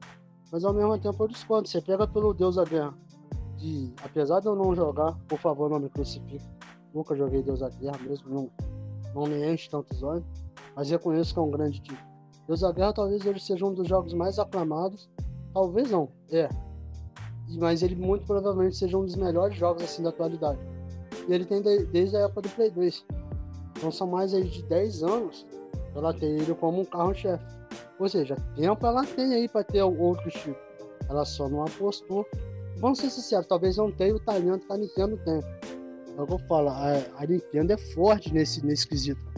Mas 0.51 0.65
ao 0.65 0.75
mesmo 0.75 0.99
tempo 0.99 1.23
eu 1.23 1.29
discordo. 1.29 1.69
Você 1.69 1.81
pega 1.81 2.05
pelo 2.09 2.35
Deus 2.35 2.57
da 2.57 2.65
Guerra. 2.65 2.95
De, 3.59 3.93
apesar 4.03 4.41
de 4.41 4.47
eu 4.47 4.57
não 4.57 4.75
jogar, 4.75 5.13
por 5.29 5.39
favor, 5.39 5.71
não 5.71 5.79
me 5.79 5.89
crucifique. 5.89 6.45
Nunca 6.93 7.15
joguei 7.15 7.43
Deus 7.43 7.61
da 7.61 7.69
Guerra 7.69 7.99
mesmo, 7.99 8.29
não, 8.29 8.51
não 9.15 9.25
me 9.27 9.53
enche 9.53 9.71
tantos 9.71 10.03
olhos. 10.03 10.25
Mas 10.79 10.91
reconheço 10.91 11.35
que 11.35 11.41
é 11.41 11.43
um 11.43 11.51
grande 11.51 11.81
tipo. 11.81 12.01
Deus 12.47 12.61
da 12.61 12.71
Guerra 12.71 12.93
talvez 12.93 13.27
ele 13.27 13.41
seja 13.41 13.67
um 13.67 13.75
dos 13.75 13.89
jogos 13.89 14.15
mais 14.15 14.39
aclamados. 14.39 15.11
Talvez 15.53 15.91
não, 15.91 16.09
é. 16.31 16.49
Mas 17.59 17.83
ele 17.83 17.97
muito 17.97 18.25
provavelmente 18.25 18.77
seja 18.77 18.97
um 18.97 19.05
dos 19.05 19.17
melhores 19.17 19.57
jogos 19.57 19.83
assim 19.83 20.05
da 20.05 20.11
atualidade. 20.11 20.61
E 21.29 21.35
ele 21.35 21.45
tem 21.45 21.61
de, 21.61 21.85
desde 21.87 22.17
a 22.17 22.21
época 22.21 22.43
do 22.43 22.49
Play 22.51 22.71
2. 22.71 23.05
Então 23.77 23.91
são 23.91 24.07
mais 24.07 24.33
aí 24.33 24.45
de 24.45 24.63
10 24.63 25.03
anos 25.03 25.45
ela 25.97 26.15
tem 26.15 26.37
ele 26.37 26.55
como 26.55 26.83
um 26.83 26.85
carro-chefe. 26.85 27.45
Ou 27.99 28.09
seja, 28.09 28.37
tempo 28.55 28.87
ela 28.87 29.05
tem 29.05 29.35
aí 29.35 29.49
para 29.49 29.65
ter 29.65 29.83
outros 29.83 30.33
tipos. 30.33 30.63
Ela 31.09 31.25
só 31.25 31.49
não 31.49 31.65
apostou. 31.65 32.25
Vamos 32.77 33.01
ser 33.01 33.11
sinceros, 33.11 33.49
talvez 33.49 33.77
não 33.77 33.91
tenha 33.91 34.15
o 34.15 34.21
talento 34.21 34.65
que 34.65 34.73
a 34.73 34.77
Nintendo 34.77 35.17
tem. 35.25 35.39
É 35.39 36.21
eu 36.21 36.25
vou 36.25 36.39
falar, 36.39 36.95
a, 37.19 37.25
a 37.25 37.27
Nintendo 37.27 37.73
é 37.73 37.77
forte 37.77 38.33
nesse, 38.33 38.65
nesse 38.65 38.87
quesito. 38.87 39.38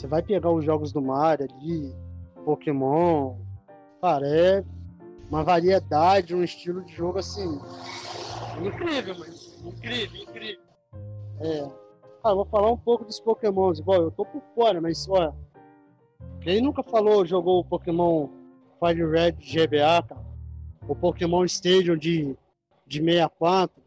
Você 0.00 0.06
vai 0.06 0.22
pegar 0.22 0.50
os 0.50 0.64
jogos 0.64 0.94
do 0.94 1.02
Mario 1.02 1.46
ali, 1.52 1.94
Pokémon, 2.42 3.36
cara, 4.00 4.26
é 4.26 4.64
uma 5.28 5.44
variedade, 5.44 6.34
um 6.34 6.42
estilo 6.42 6.82
de 6.82 6.94
jogo 6.94 7.18
assim. 7.18 7.60
Incrível, 8.64 9.14
mas 9.18 9.62
incrível, 9.62 10.22
incrível. 10.22 10.64
É. 11.40 11.70
Ah, 12.24 12.32
vou 12.32 12.46
falar 12.46 12.72
um 12.72 12.78
pouco 12.78 13.04
dos 13.04 13.20
Pokémons. 13.20 13.78
Igual, 13.78 14.04
eu 14.04 14.10
tô 14.10 14.24
por 14.24 14.42
fora, 14.54 14.80
mas 14.80 15.06
olha, 15.06 15.34
quem 16.40 16.62
nunca 16.62 16.82
falou, 16.82 17.26
jogou 17.26 17.60
o 17.60 17.64
Pokémon 17.64 18.30
Fire 18.78 19.06
Red 19.06 19.32
GBA, 19.32 20.02
cara? 20.08 20.24
O 20.88 20.96
Pokémon 20.96 21.44
Stadium 21.44 21.98
de, 21.98 22.34
de 22.86 23.04
64, 23.04 23.82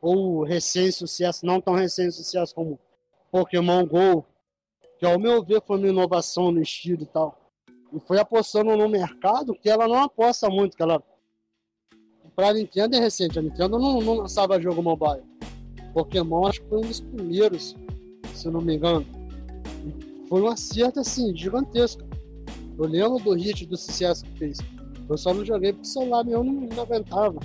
ou 0.00 0.44
recém-sucesso, 0.44 1.44
não 1.44 1.60
tão 1.60 1.74
recém-sucesso 1.74 2.54
como 2.54 2.80
Pokémon 3.30 3.84
GO, 3.84 4.24
que 5.02 5.06
ao 5.06 5.18
meu 5.18 5.44
ver 5.44 5.60
foi 5.66 5.78
uma 5.78 5.88
inovação 5.88 6.52
no 6.52 6.62
estilo 6.62 7.02
e 7.02 7.06
tal. 7.06 7.50
E 7.92 7.98
foi 7.98 8.20
apostando 8.20 8.76
no 8.76 8.88
mercado 8.88 9.52
que 9.52 9.68
ela 9.68 9.88
não 9.88 9.96
aposta 9.96 10.48
muito, 10.48 10.76
que 10.76 10.82
ela 10.84 11.02
pra 12.36 12.52
Nintendo 12.52 12.94
é 12.94 13.00
recente, 13.00 13.36
a 13.36 13.42
Nintendo 13.42 13.80
não, 13.80 14.00
não 14.00 14.14
lançava 14.14 14.60
jogo 14.60 14.80
mobile. 14.80 15.24
Pokémon 15.92 16.46
acho 16.46 16.62
que 16.62 16.68
foi 16.68 16.78
um 16.78 16.82
dos 16.82 17.00
primeiros, 17.00 17.74
se 18.32 18.48
não 18.48 18.60
me 18.60 18.76
engano 18.76 19.04
foi 20.28 20.40
um 20.40 20.46
acerto 20.46 21.00
assim, 21.00 21.36
gigantesco. 21.36 22.04
Eu 22.78 22.86
lembro 22.86 23.18
do 23.18 23.32
hit, 23.32 23.66
do 23.66 23.76
sucesso 23.76 24.24
que 24.24 24.38
fez. 24.38 24.58
Eu 25.08 25.18
só 25.18 25.34
não 25.34 25.44
joguei 25.44 25.72
porque 25.72 25.86
o 25.86 25.90
celular 25.90 26.24
meu 26.24 26.44
não, 26.44 26.52
não 26.52 26.82
aguentava. 26.84 27.40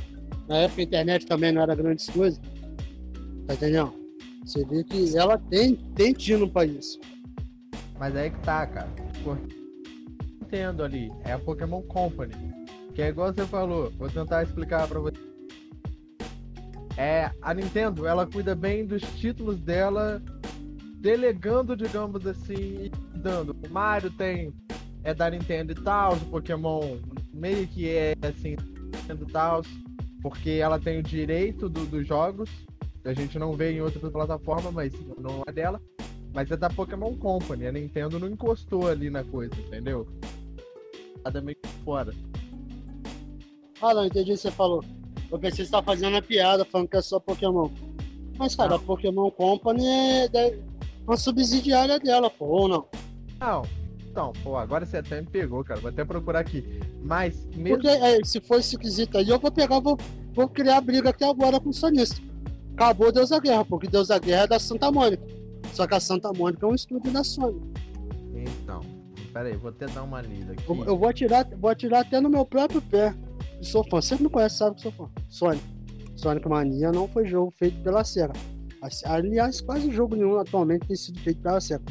Na 0.47 0.57
época 0.57 0.81
a 0.81 0.83
internet 0.83 1.25
também 1.25 1.51
não 1.51 1.63
era 1.63 1.73
grandes 1.73 2.07
coisas. 2.07 2.39
Tá 3.47 3.55
entendendo? 3.55 3.93
Você 4.45 4.63
vê 4.63 4.83
que 4.83 5.17
ela 5.17 5.39
tem, 5.49 5.75
tem 5.95 6.13
tino 6.13 6.47
pra 6.47 6.65
isso. 6.65 6.99
Mas 7.99 8.15
aí 8.15 8.29
que 8.29 8.39
tá, 8.39 8.65
cara. 8.67 8.89
Entendo 10.41 10.83
ali, 10.83 11.11
é 11.25 11.33
a 11.33 11.39
Pokémon 11.39 11.81
Company. 11.83 12.33
Que 12.93 13.01
é 13.01 13.09
igual 13.09 13.33
você 13.33 13.45
falou, 13.45 13.91
vou 13.91 14.09
tentar 14.09 14.43
explicar 14.43 14.87
pra 14.87 14.99
você. 14.99 15.17
É, 16.97 17.31
a 17.41 17.53
Nintendo, 17.53 18.07
ela 18.07 18.25
cuida 18.25 18.55
bem 18.55 18.85
dos 18.85 19.03
títulos 19.19 19.59
dela 19.59 20.21
delegando, 20.99 21.75
digamos 21.75 22.25
assim, 22.25 22.89
dando. 23.13 23.55
O 23.65 23.69
Mario 23.69 24.09
tem 24.11 24.51
é 25.03 25.13
da 25.13 25.29
Nintendo 25.29 25.71
e 25.71 25.75
tal, 25.75 26.15
o 26.15 26.25
Pokémon 26.25 26.97
meio 27.33 27.67
que 27.67 27.87
é 27.87 28.13
assim, 28.21 28.57
Nintendo 28.93 29.25
e 29.27 29.31
tal, 29.31 29.61
porque 30.21 30.49
ela 30.49 30.79
tem 30.79 30.99
o 30.99 31.03
direito 31.03 31.69
do, 31.69 31.85
dos 31.85 32.05
jogos. 32.05 32.49
A 33.05 33.13
gente 33.13 33.39
não 33.39 33.53
vê 33.53 33.71
em 33.71 33.81
outra 33.81 34.09
plataforma, 34.09 34.69
mas 34.69 34.91
não 35.17 35.43
é 35.47 35.51
dela. 35.51 35.81
Mas 36.33 36.51
é 36.51 36.57
da 36.57 36.69
Pokémon 36.69 37.15
Company. 37.15 37.67
A 37.67 37.71
Nintendo 37.71 38.19
não 38.19 38.27
encostou 38.27 38.87
ali 38.87 39.09
na 39.09 39.23
coisa, 39.23 39.53
entendeu? 39.55 40.07
Nada 41.23 41.41
meio 41.41 41.57
fora. 41.83 42.13
Ah, 43.81 43.93
não, 43.93 44.05
entendi 44.05 44.31
o 44.31 44.35
que 44.35 44.41
você 44.41 44.51
falou. 44.51 44.83
Eu 45.31 45.39
pensei 45.39 45.65
que 45.65 45.65
você 45.65 45.71
tá 45.71 45.83
fazendo 45.83 46.17
a 46.17 46.21
piada 46.21 46.65
falando 46.65 46.87
que 46.87 46.97
é 46.97 47.01
só 47.01 47.19
Pokémon. 47.19 47.69
Mas, 48.37 48.55
cara, 48.55 48.75
a 48.75 48.79
Pokémon 48.79 49.29
Company 49.31 49.85
é 49.87 50.57
uma 51.05 51.17
subsidiária 51.17 51.99
dela, 51.99 52.29
pô, 52.29 52.45
ou 52.45 52.67
não? 52.67 52.85
Não, 53.39 53.63
então, 54.17 54.33
pô, 54.43 54.55
agora 54.57 54.83
você 54.83 54.97
até 54.97 55.21
me 55.21 55.27
pegou, 55.27 55.63
cara. 55.63 55.79
Vou 55.79 55.89
até 55.89 56.03
procurar 56.03 56.39
aqui. 56.39 56.65
Mas 57.03 57.45
mesmo. 57.55 57.75
Porque 57.75 57.87
é, 57.87 58.19
se 58.23 58.41
for 58.41 58.59
esse 58.59 58.75
quesito 58.75 59.15
aí, 59.15 59.29
eu 59.29 59.37
vou 59.37 59.51
pegar, 59.51 59.79
vou, 59.79 59.95
vou 60.33 60.49
criar 60.49 60.81
briga 60.81 61.11
aqui 61.11 61.23
agora 61.23 61.59
com 61.59 61.69
o 61.69 61.73
sonista. 61.73 62.19
Acabou 62.73 63.11
Deus 63.11 63.29
da 63.29 63.39
Guerra, 63.39 63.63
porque 63.63 63.87
Deus 63.87 64.07
da 64.07 64.17
Guerra 64.17 64.45
é 64.45 64.47
da 64.47 64.57
Santa 64.57 64.91
Mônica. 64.91 65.23
Só 65.77 65.85
que 65.85 65.93
a 65.93 65.99
Santa 65.99 66.33
Mônica 66.33 66.65
é 66.65 66.69
um 66.69 66.73
estúdio 66.73 67.11
da 67.13 67.23
Sony. 67.23 67.61
Então, 68.33 68.81
pera 69.31 69.47
aí, 69.47 69.55
vou 69.55 69.69
até 69.69 69.85
dar 69.85 70.01
uma 70.01 70.19
lida 70.21 70.53
aqui. 70.53 70.63
Eu, 70.67 70.85
eu 70.85 70.97
vou 70.97 71.07
atirar, 71.07 71.47
vou 71.55 71.69
atirar 71.69 71.99
até 71.99 72.19
no 72.19 72.31
meu 72.31 72.43
próprio 72.43 72.81
pé. 72.81 73.13
Eu 73.57 73.63
sou 73.63 73.83
fã. 73.83 74.01
Você 74.01 74.15
me 74.15 74.27
conhece, 74.27 74.57
sabe 74.57 74.77
que 74.77 74.81
sou 74.81 74.91
fã. 74.91 75.07
Sonic. 75.29 75.63
Sonic 76.15 76.49
Mania 76.49 76.91
não 76.91 77.07
foi 77.07 77.27
jogo 77.27 77.53
feito 77.59 77.79
pela 77.83 78.03
SEGA. 78.03 78.33
Aliás, 79.05 79.61
quase 79.61 79.91
jogo 79.91 80.15
nenhum 80.15 80.39
atualmente 80.39 80.87
tem 80.87 80.95
sido 80.95 81.19
feito 81.19 81.43
pela 81.43 81.61
SEGA. 81.61 81.83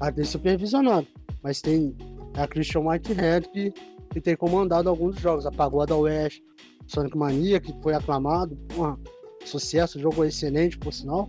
Ela 0.00 0.12
tem 0.12 0.24
supervisionado. 0.24 1.08
Mas 1.42 1.60
tem 1.60 1.96
a 2.34 2.46
Christian 2.46 2.82
Whitehead 2.82 3.48
que, 3.48 3.72
que 4.12 4.20
tem 4.20 4.36
comandado 4.36 4.88
alguns 4.88 5.18
jogos. 5.18 5.46
A 5.46 5.50
Pagoda 5.50 5.96
Oeste, 5.96 6.44
Sonic 6.86 7.18
Mania, 7.18 7.58
que 7.58 7.74
foi 7.82 7.92
aclamado. 7.92 8.54
Porra, 8.68 8.96
sucesso, 9.44 9.98
jogo 9.98 10.24
excelente, 10.24 10.78
por 10.78 10.92
sinal. 10.92 11.28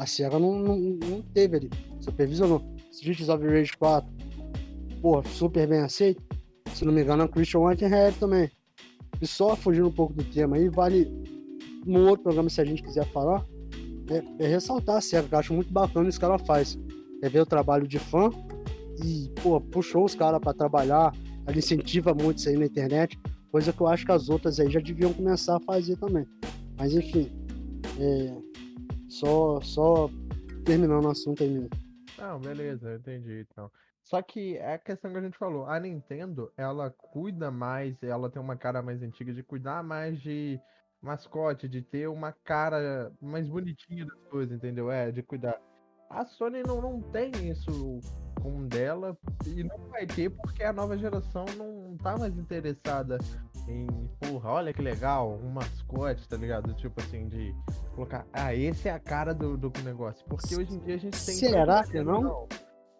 A 0.00 0.06
SEGA 0.06 0.38
não, 0.38 0.58
não, 0.58 0.78
não 0.78 1.20
teve 1.34 1.58
ali. 1.58 1.70
Supervisionou. 2.00 2.64
Streets 2.90 3.28
of 3.28 3.46
Rage 3.46 3.76
4, 3.76 4.10
porra, 5.02 5.28
super 5.28 5.68
bem 5.68 5.80
aceito. 5.80 6.22
Se 6.72 6.86
não 6.86 6.92
me 6.92 7.02
engano, 7.02 7.24
a 7.24 7.28
Christian 7.28 7.60
Whitehead 7.60 8.18
também. 8.18 8.50
E 9.20 9.26
só 9.26 9.54
fugindo 9.54 9.88
um 9.88 9.92
pouco 9.92 10.14
do 10.14 10.24
tema 10.24 10.56
aí, 10.56 10.70
vale 10.70 11.06
um 11.86 12.08
outro 12.08 12.22
programa 12.22 12.48
se 12.48 12.62
a 12.62 12.64
gente 12.64 12.82
quiser 12.82 13.04
falar, 13.12 13.44
é, 14.08 14.44
é 14.44 14.48
ressaltar 14.48 14.96
a 14.96 15.00
SEGA, 15.02 15.28
que 15.28 15.34
eu 15.34 15.38
acho 15.38 15.52
muito 15.52 15.70
bacana 15.70 16.08
isso 16.08 16.18
que 16.18 16.24
ela 16.24 16.38
faz. 16.38 16.78
É 17.22 17.28
ver 17.28 17.40
o 17.40 17.46
trabalho 17.46 17.86
de 17.86 17.98
fã 17.98 18.30
e, 19.04 19.30
pô, 19.42 19.60
puxou 19.60 20.06
os 20.06 20.14
caras 20.14 20.40
para 20.40 20.54
trabalhar, 20.54 21.14
ela 21.46 21.58
incentiva 21.58 22.14
muito 22.14 22.38
isso 22.38 22.48
aí 22.48 22.56
na 22.56 22.64
internet, 22.64 23.20
coisa 23.52 23.70
que 23.70 23.80
eu 23.82 23.86
acho 23.86 24.06
que 24.06 24.12
as 24.12 24.30
outras 24.30 24.58
aí 24.60 24.70
já 24.70 24.80
deviam 24.80 25.12
começar 25.12 25.56
a 25.58 25.60
fazer 25.60 25.96
também. 25.96 26.24
Mas 26.78 26.94
enfim, 26.94 27.30
é, 27.98 28.49
só, 29.10 29.60
só 29.60 30.08
terminando 30.64 31.04
o 31.04 31.10
assunto 31.10 31.42
aí 31.42 31.50
mesmo. 31.50 31.70
Não, 32.16 32.38
beleza, 32.38 32.94
entendi 32.94 33.46
então. 33.50 33.70
Só 34.02 34.22
que 34.22 34.56
é 34.56 34.74
a 34.74 34.78
questão 34.78 35.12
que 35.12 35.18
a 35.18 35.22
gente 35.22 35.38
falou, 35.38 35.66
a 35.66 35.78
Nintendo, 35.78 36.50
ela 36.56 36.90
cuida 36.90 37.50
mais, 37.50 38.02
ela 38.02 38.30
tem 38.30 38.40
uma 38.40 38.56
cara 38.56 38.82
mais 38.82 39.02
antiga 39.02 39.32
de 39.32 39.42
cuidar 39.42 39.82
mais 39.82 40.20
de 40.20 40.60
mascote, 41.02 41.68
de 41.68 41.82
ter 41.82 42.08
uma 42.08 42.32
cara 42.32 43.12
mais 43.20 43.48
bonitinha 43.48 44.04
das 44.04 44.20
coisas, 44.30 44.56
entendeu? 44.56 44.90
É, 44.90 45.10
de 45.10 45.22
cuidar. 45.22 45.60
A 46.08 46.24
Sony 46.24 46.62
não, 46.62 46.80
não 46.80 47.00
tem 47.00 47.30
isso 47.48 48.00
com 48.42 48.66
dela 48.66 49.16
e 49.46 49.62
não 49.62 49.78
vai 49.88 50.06
ter 50.06 50.30
porque 50.30 50.64
a 50.64 50.72
nova 50.72 50.96
geração 50.96 51.44
não 51.56 51.96
tá 51.98 52.16
mais 52.16 52.36
interessada 52.36 53.18
em, 53.68 53.86
porra, 54.18 54.50
olha 54.50 54.72
que 54.72 54.82
legal, 54.82 55.38
um 55.42 55.50
mascote, 55.50 56.28
tá 56.28 56.36
ligado? 56.36 56.74
Tipo 56.74 57.00
assim, 57.00 57.28
de 57.28 57.54
colocar, 57.90 58.26
ah, 58.32 58.54
esse 58.54 58.88
é 58.88 58.92
a 58.92 58.98
cara 58.98 59.34
do, 59.34 59.56
do 59.56 59.72
negócio. 59.82 60.24
Porque 60.28 60.56
hoje 60.56 60.74
em 60.74 60.78
dia 60.78 60.94
a 60.94 60.98
gente 60.98 61.24
tem. 61.24 61.34
Será 61.34 61.84
que 61.84 62.02
não? 62.02 62.22
não? 62.22 62.48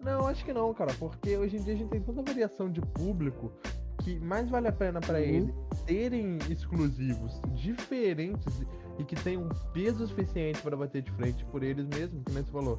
Não, 0.01 0.27
acho 0.27 0.45
que 0.45 0.53
não, 0.53 0.73
cara, 0.73 0.95
porque 0.99 1.37
hoje 1.37 1.59
em 1.59 1.63
dia 1.63 1.75
a 1.75 1.77
gente 1.77 1.91
tem 1.91 2.01
tanta 2.01 2.23
variação 2.23 2.71
de 2.71 2.81
público 2.81 3.53
que 3.99 4.19
mais 4.19 4.49
vale 4.49 4.69
a 4.69 4.73
pena 4.73 4.99
para 4.99 5.19
uhum. 5.19 5.25
eles 5.25 5.55
terem 5.85 6.39
exclusivos 6.49 7.41
diferentes 7.55 8.63
e 8.99 9.05
que 9.05 9.15
tenham 9.15 9.49
peso 9.73 10.07
suficiente 10.07 10.61
para 10.63 10.77
bater 10.77 11.03
de 11.03 11.11
frente 11.13 11.45
por 11.47 11.63
eles 11.63 11.87
mesmos, 11.87 12.23
como 12.25 12.39
você 12.39 12.51
falou. 12.51 12.79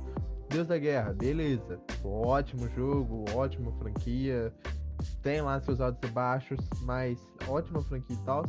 Deus 0.49 0.67
da 0.67 0.77
Guerra, 0.77 1.13
beleza. 1.13 1.79
Ótimo 2.03 2.67
jogo, 2.75 3.25
ótima 3.33 3.71
franquia. 3.73 4.53
Tem 5.21 5.41
lá 5.41 5.59
seus 5.61 5.79
altos 5.79 6.09
e 6.09 6.13
baixos, 6.13 6.59
mas 6.81 7.19
ótima 7.47 7.81
franquia 7.83 8.15
e 8.15 8.25
tal. 8.25 8.43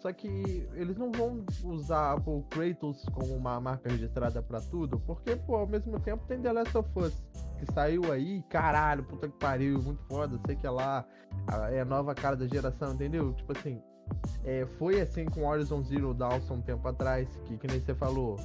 Só 0.00 0.12
que 0.12 0.68
eles 0.74 0.96
não 0.96 1.10
vão 1.10 1.44
usar 1.64 2.16
o 2.24 2.42
Kratos 2.44 3.04
como 3.12 3.34
uma 3.34 3.60
marca 3.60 3.90
registrada 3.90 4.40
para 4.40 4.60
tudo, 4.60 4.98
porque, 5.00 5.34
pô, 5.34 5.56
ao 5.56 5.66
mesmo 5.66 5.98
tempo 5.98 6.24
tem 6.26 6.40
The 6.40 6.52
Last 6.52 6.78
of 6.78 6.88
Us, 6.96 7.12
que 7.58 7.66
saiu 7.72 8.12
aí, 8.12 8.42
caralho, 8.48 9.02
puta 9.02 9.28
que 9.28 9.36
pariu, 9.38 9.82
muito 9.82 10.02
foda, 10.04 10.38
sei 10.46 10.54
que 10.54 10.66
é 10.66 10.70
lá, 10.70 11.04
é 11.72 11.80
a 11.80 11.84
nova 11.84 12.14
cara 12.14 12.36
da 12.36 12.46
geração, 12.46 12.92
entendeu? 12.92 13.32
Tipo 13.32 13.58
assim, 13.58 13.82
é, 14.44 14.64
foi 14.78 15.00
assim 15.00 15.24
com 15.24 15.44
Horizon 15.44 15.82
Zero 15.82 16.14
Dawn 16.14 16.40
um 16.50 16.62
tempo 16.62 16.86
atrás, 16.86 17.28
que, 17.46 17.58
que 17.58 17.66
nem 17.66 17.80
você 17.80 17.94
falou, 17.94 18.36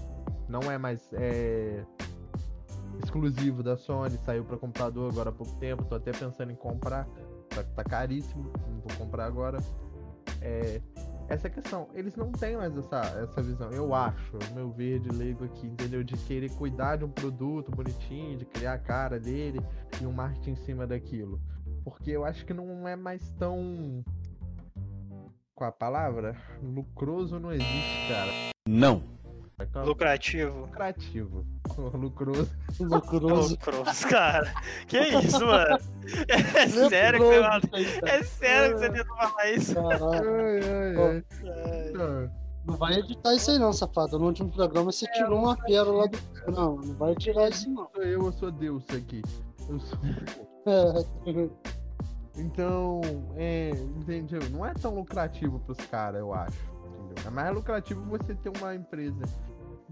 não 0.49 0.71
é 0.71 0.77
mais 0.79 1.07
é, 1.13 1.85
exclusivo 3.03 3.61
da 3.61 3.77
Sony, 3.77 4.17
saiu 4.25 4.43
para 4.43 4.57
computador 4.57 5.11
agora 5.11 5.29
há 5.29 5.33
pouco 5.33 5.55
tempo, 5.57 5.85
tô 5.85 5.95
até 5.95 6.11
pensando 6.11 6.51
em 6.51 6.55
comprar, 6.55 7.07
só 7.53 7.61
que 7.61 7.71
tá 7.73 7.83
caríssimo, 7.83 8.51
não 8.67 8.79
vou 8.79 8.97
comprar 8.97 9.25
agora. 9.25 9.59
É, 10.41 10.81
essa 11.33 11.49
questão. 11.49 11.89
Eles 11.93 12.15
não 12.15 12.31
têm 12.31 12.55
mais 12.55 12.75
essa, 12.77 13.01
essa 13.21 13.41
visão, 13.41 13.71
eu 13.71 13.93
acho, 13.93 14.37
meu 14.53 14.71
verde 14.71 15.09
leigo 15.09 15.45
aqui, 15.45 15.67
entendeu? 15.67 16.03
De 16.03 16.15
querer 16.17 16.49
cuidar 16.51 16.97
de 16.97 17.05
um 17.05 17.09
produto 17.09 17.71
bonitinho, 17.71 18.37
de 18.37 18.45
criar 18.45 18.73
a 18.73 18.77
cara 18.77 19.19
dele 19.19 19.59
e 20.01 20.05
um 20.05 20.11
marketing 20.11 20.51
em 20.51 20.55
cima 20.55 20.87
daquilo. 20.87 21.41
Porque 21.83 22.11
eu 22.11 22.23
acho 22.23 22.45
que 22.45 22.53
não 22.53 22.87
é 22.87 22.95
mais 22.95 23.31
tão. 23.33 24.03
Com 25.55 25.65
a 25.65 25.71
palavra? 25.71 26.35
Lucroso 26.61 27.39
não 27.39 27.51
existe, 27.51 28.07
cara. 28.07 28.31
Não. 28.67 29.03
Lucrativo. 29.85 30.61
Lucrativo. 30.61 31.45
Lucroso. 31.93 32.49
Lucroso. 32.79 33.51
Lucroso, 33.51 34.07
cara. 34.07 34.53
Que 34.87 34.99
isso, 34.99 35.45
mano? 35.45 35.77
É 36.27 36.67
sério 36.89 37.19
que 37.19 37.69
você 37.69 37.99
É 38.05 38.23
sério 38.23 38.75
que 38.75 38.79
você 38.79 38.89
tentou 38.89 39.15
falar 39.17 39.51
isso? 39.51 39.79
Ai, 39.79 41.25
ai, 41.45 41.93
ai. 41.95 42.29
Não 42.65 42.75
vai 42.77 42.93
editar 42.93 43.35
isso 43.35 43.51
aí 43.51 43.59
não, 43.59 43.73
safado. 43.73 44.17
No 44.17 44.27
último 44.27 44.49
programa 44.49 44.91
você 44.91 45.05
é, 45.05 45.11
tirou 45.11 45.39
uma 45.39 45.55
pérola 45.57 46.07
do. 46.07 46.17
Não, 46.51 46.77
não 46.77 46.95
vai 46.95 47.13
tirar 47.15 47.49
isso 47.49 47.69
não. 47.69 47.89
Eu, 47.95 48.25
eu 48.25 48.31
sou 48.31 48.51
Deus 48.51 48.83
aqui. 48.89 49.21
Eu 49.69 49.79
sou. 49.79 49.99
É. 50.65 51.49
Então, 52.35 52.99
é, 53.35 53.69
entendeu? 53.69 54.39
Não 54.49 54.65
é 54.65 54.73
tão 54.73 54.95
lucrativo 54.95 55.59
pros 55.59 55.77
caras, 55.85 56.19
eu 56.19 56.33
acho. 56.33 56.72
É 57.25 57.29
mais 57.29 57.53
lucrativo 57.53 58.03
você 58.05 58.35
ter 58.35 58.49
uma 58.49 58.75
empresa 58.75 59.23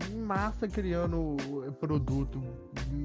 massa 0.09 0.67
criando 0.67 1.37
produto 1.79 2.41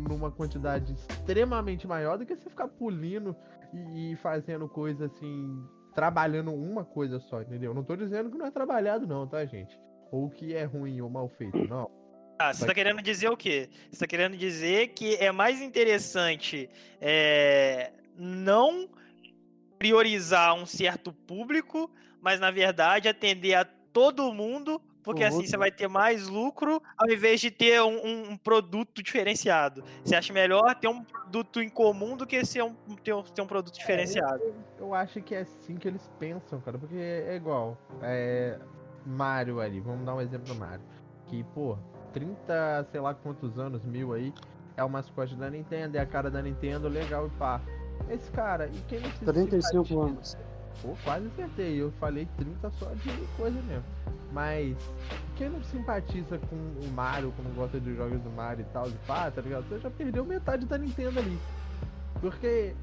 numa 0.09 0.31
quantidade 0.31 0.95
extremamente 0.95 1.87
maior 1.87 2.17
do 2.17 2.25
que 2.25 2.35
você 2.35 2.49
ficar 2.49 2.69
pulindo 2.69 3.37
e, 3.73 4.13
e 4.13 4.17
fazendo 4.17 4.69
coisa 4.69 5.07
assim, 5.07 5.63
trabalhando 5.95 6.53
uma 6.53 6.85
coisa 6.85 7.19
só, 7.21 7.43
entendeu? 7.43 7.75
Não 7.75 7.85
tô 7.85 7.97
dizendo 7.97 8.31
que 8.31 8.39
não 8.39 8.47
é 8.47 8.51
trabalhado, 8.51 9.07
não, 9.07 9.27
tá, 9.27 9.45
gente? 9.45 9.79
Ou 10.11 10.31
que 10.31 10.55
é 10.55 10.65
ruim 10.65 11.01
ou 11.01 11.11
mal 11.11 11.29
feito, 11.29 11.59
não. 11.69 11.91
Ah, 12.39 12.53
você 12.53 12.67
tá 12.67 12.75
querendo 12.75 13.01
dizer 13.01 13.31
o 13.31 13.37
quê? 13.37 13.71
Você 13.91 14.01
tá 14.01 14.07
querendo 14.07 14.37
dizer 14.37 14.89
que 14.89 15.17
é 15.17 15.33
mais 15.33 15.61
interessante 15.61 16.69
é, 17.01 17.93
não 18.17 18.89
priorizar 19.79 20.55
um 20.55 20.67
certo 20.67 21.13
público, 21.13 21.91
mas 22.21 22.39
na 22.39 22.51
verdade 22.51 23.09
atender 23.09 23.55
a 23.55 23.65
todo 23.97 24.31
mundo 24.31 24.79
porque 25.03 25.25
assim 25.25 25.47
você 25.47 25.57
vai 25.57 25.71
ter 25.71 25.89
mais 25.89 26.29
lucro 26.29 26.83
ao 26.99 27.09
invés 27.09 27.41
de 27.41 27.51
ter 27.51 27.81
um, 27.81 28.33
um, 28.33 28.37
produto 28.37 29.03
diferenciado. 29.03 29.83
Você 30.05 30.15
acha 30.15 30.35
melhor 30.35 30.75
ter 30.75 30.89
um 30.89 31.03
produto 31.03 31.63
em 31.63 31.69
comum 31.71 32.15
do 32.15 32.27
que 32.27 32.45
ser 32.45 32.63
um, 32.63 32.75
ter, 33.03 33.15
um, 33.15 33.23
ter 33.23 33.41
um 33.41 33.47
produto 33.47 33.75
diferenciado? 33.75 34.43
É, 34.43 34.49
eu, 34.49 34.55
eu, 34.81 34.95
acho 34.95 35.23
que 35.23 35.35
é 35.35 35.41
assim 35.41 35.77
que 35.77 35.89
eles 35.89 36.11
pensam, 36.19 36.61
cara, 36.61 36.77
porque 36.77 36.97
é 36.97 37.37
igual. 37.37 37.79
É, 38.03 38.59
Mario 39.07 39.61
ali, 39.61 39.81
vamos 39.81 40.05
dar 40.05 40.15
um 40.15 40.21
exemplo 40.21 40.53
do 40.53 40.57
Mario. 40.57 40.85
Que, 41.29 41.43
pô, 41.55 41.79
30, 42.13 42.89
sei 42.91 43.01
lá 43.01 43.15
quantos 43.15 43.59
anos, 43.59 43.83
mil 43.83 44.13
aí, 44.13 44.35
é 44.77 44.85
o 44.85 44.91
mascote 44.91 45.35
da 45.37 45.49
Nintendo, 45.49 45.97
é 45.97 46.01
a 46.01 46.07
cara 46.07 46.31
da 46.31 46.43
Nintendo, 46.43 46.87
legal 46.87 47.29
e 47.29 47.31
pá. 47.39 47.63
Esse 48.11 48.31
cara, 48.31 48.67
e 48.67 48.79
quem 48.89 49.01
não 49.01 49.11
se 49.13 49.25
35 49.25 50.01
anos. 50.01 50.37
Pô, 50.83 50.97
quase 51.05 51.27
acertei. 51.27 51.81
Eu 51.81 51.93
falei 52.01 52.29
30 52.37 52.71
só 52.71 52.87
de 52.95 53.11
coisa 53.37 53.61
mesmo. 53.63 53.85
Mas 54.33 54.77
quem 55.37 55.49
não 55.49 55.63
simpatiza 55.63 56.39
com 56.39 56.57
o 56.57 56.91
Mario, 56.93 57.33
como 57.37 57.49
gosta 57.55 57.81
de 57.81 57.95
jogos 57.95 58.21
do 58.21 58.31
Mario 58.31 58.67
e 58.69 58.73
tal, 58.73 58.91
de 58.91 58.97
pá, 59.07 59.31
tá 59.31 59.41
ligado? 59.41 59.69
Você 59.69 59.79
já 59.79 59.91
perdeu 59.91 60.25
metade 60.25 60.67
da 60.67 60.77
Nintendo 60.77 61.19
ali. 61.19 61.39
Porque 62.21 62.75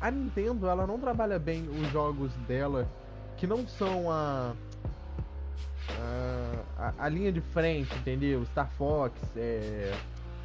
a 0.00 0.10
Nintendo, 0.10 0.68
ela 0.68 0.86
não 0.86 0.98
trabalha 0.98 1.38
bem 1.38 1.68
os 1.68 1.90
jogos 1.90 2.32
dela 2.46 2.88
que 3.36 3.46
não 3.46 3.66
são 3.66 4.10
a. 4.10 4.54
A, 6.76 6.92
a, 6.98 7.08
linha 7.08 7.32
de 7.32 7.40
frente, 7.40 7.92
entendeu? 7.96 8.44
Star 8.46 8.70
Fox, 8.72 9.14
é, 9.36 9.92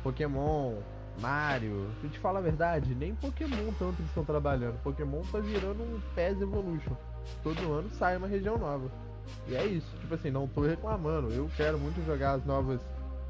Pokémon, 0.02 0.76
Mario. 1.22 1.90
Se 2.02 2.10
te 2.10 2.20
falar 2.20 2.40
a 2.40 2.42
verdade, 2.42 2.96
nem 2.96 3.16
Pokémon 3.16 3.72
tanto 3.80 4.00
eles 4.00 4.08
estão 4.08 4.26
trabalhando. 4.26 4.82
Pokémon 4.84 5.22
tá 5.32 5.40
virando 5.40 5.84
um 5.84 6.00
PES 6.16 6.42
Evolution. 6.42 6.96
Todo 7.42 7.74
ano 7.74 7.90
sai 7.92 8.18
uma 8.18 8.28
região 8.28 8.58
nova. 8.58 8.90
E 9.48 9.56
é 9.56 9.66
isso, 9.66 9.96
tipo 10.00 10.14
assim, 10.14 10.30
não 10.30 10.48
tô 10.48 10.62
reclamando. 10.62 11.32
Eu 11.32 11.50
quero 11.56 11.78
muito 11.78 12.04
jogar 12.06 12.34
as 12.34 12.46
novas 12.46 12.82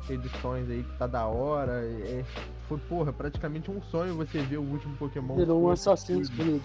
edições 0.10 0.70
aí 0.70 0.84
que 0.84 0.98
tá 0.98 1.08
da 1.08 1.26
hora. 1.26 1.84
É, 1.84 2.24
foi, 2.68 2.78
porra, 2.78 3.14
praticamente 3.14 3.70
um 3.70 3.82
sonho 3.84 4.16
você 4.16 4.42
ver 4.42 4.58
o 4.58 4.64
último 4.64 4.96
Pokémon. 4.98 5.36
Virou 5.36 5.64
um 5.64 5.70
Assassin's 5.70 6.30
Creed. 6.30 6.64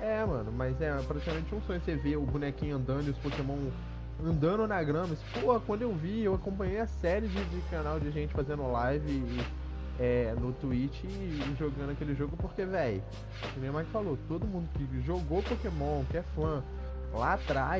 É, 0.00 0.24
mano, 0.24 0.52
mas 0.52 0.80
é 0.80 0.92
praticamente 1.02 1.54
um 1.54 1.60
sonho 1.62 1.80
você 1.80 1.96
ver 1.96 2.16
o 2.16 2.22
bonequinho 2.22 2.76
andando 2.76 3.06
e 3.08 3.10
os 3.10 3.18
Pokémon 3.18 3.58
andando 4.24 4.66
na 4.66 4.82
grama. 4.82 5.14
Porra, 5.40 5.60
quando 5.60 5.82
eu 5.82 5.92
vi, 5.94 6.22
eu 6.24 6.34
acompanhei 6.34 6.80
a 6.80 6.86
série 6.86 7.28
de, 7.28 7.44
de 7.44 7.60
canal 7.70 7.98
de 7.98 8.10
gente 8.10 8.32
fazendo 8.32 8.70
live 8.70 9.10
e, 9.10 9.40
é, 10.00 10.34
no 10.40 10.52
Twitch 10.54 11.04
e 11.04 11.54
jogando 11.58 11.90
aquele 11.90 12.14
jogo, 12.14 12.34
porque, 12.38 12.64
velho, 12.64 13.02
o 13.56 13.60
Mike 13.60 13.90
falou, 13.90 14.18
todo 14.26 14.46
mundo 14.46 14.66
que 14.72 15.02
jogou 15.02 15.42
Pokémon, 15.42 16.02
que 16.10 16.16
é 16.16 16.22
fã, 16.34 16.64
lá 17.12 17.34
atrás, 17.34 17.68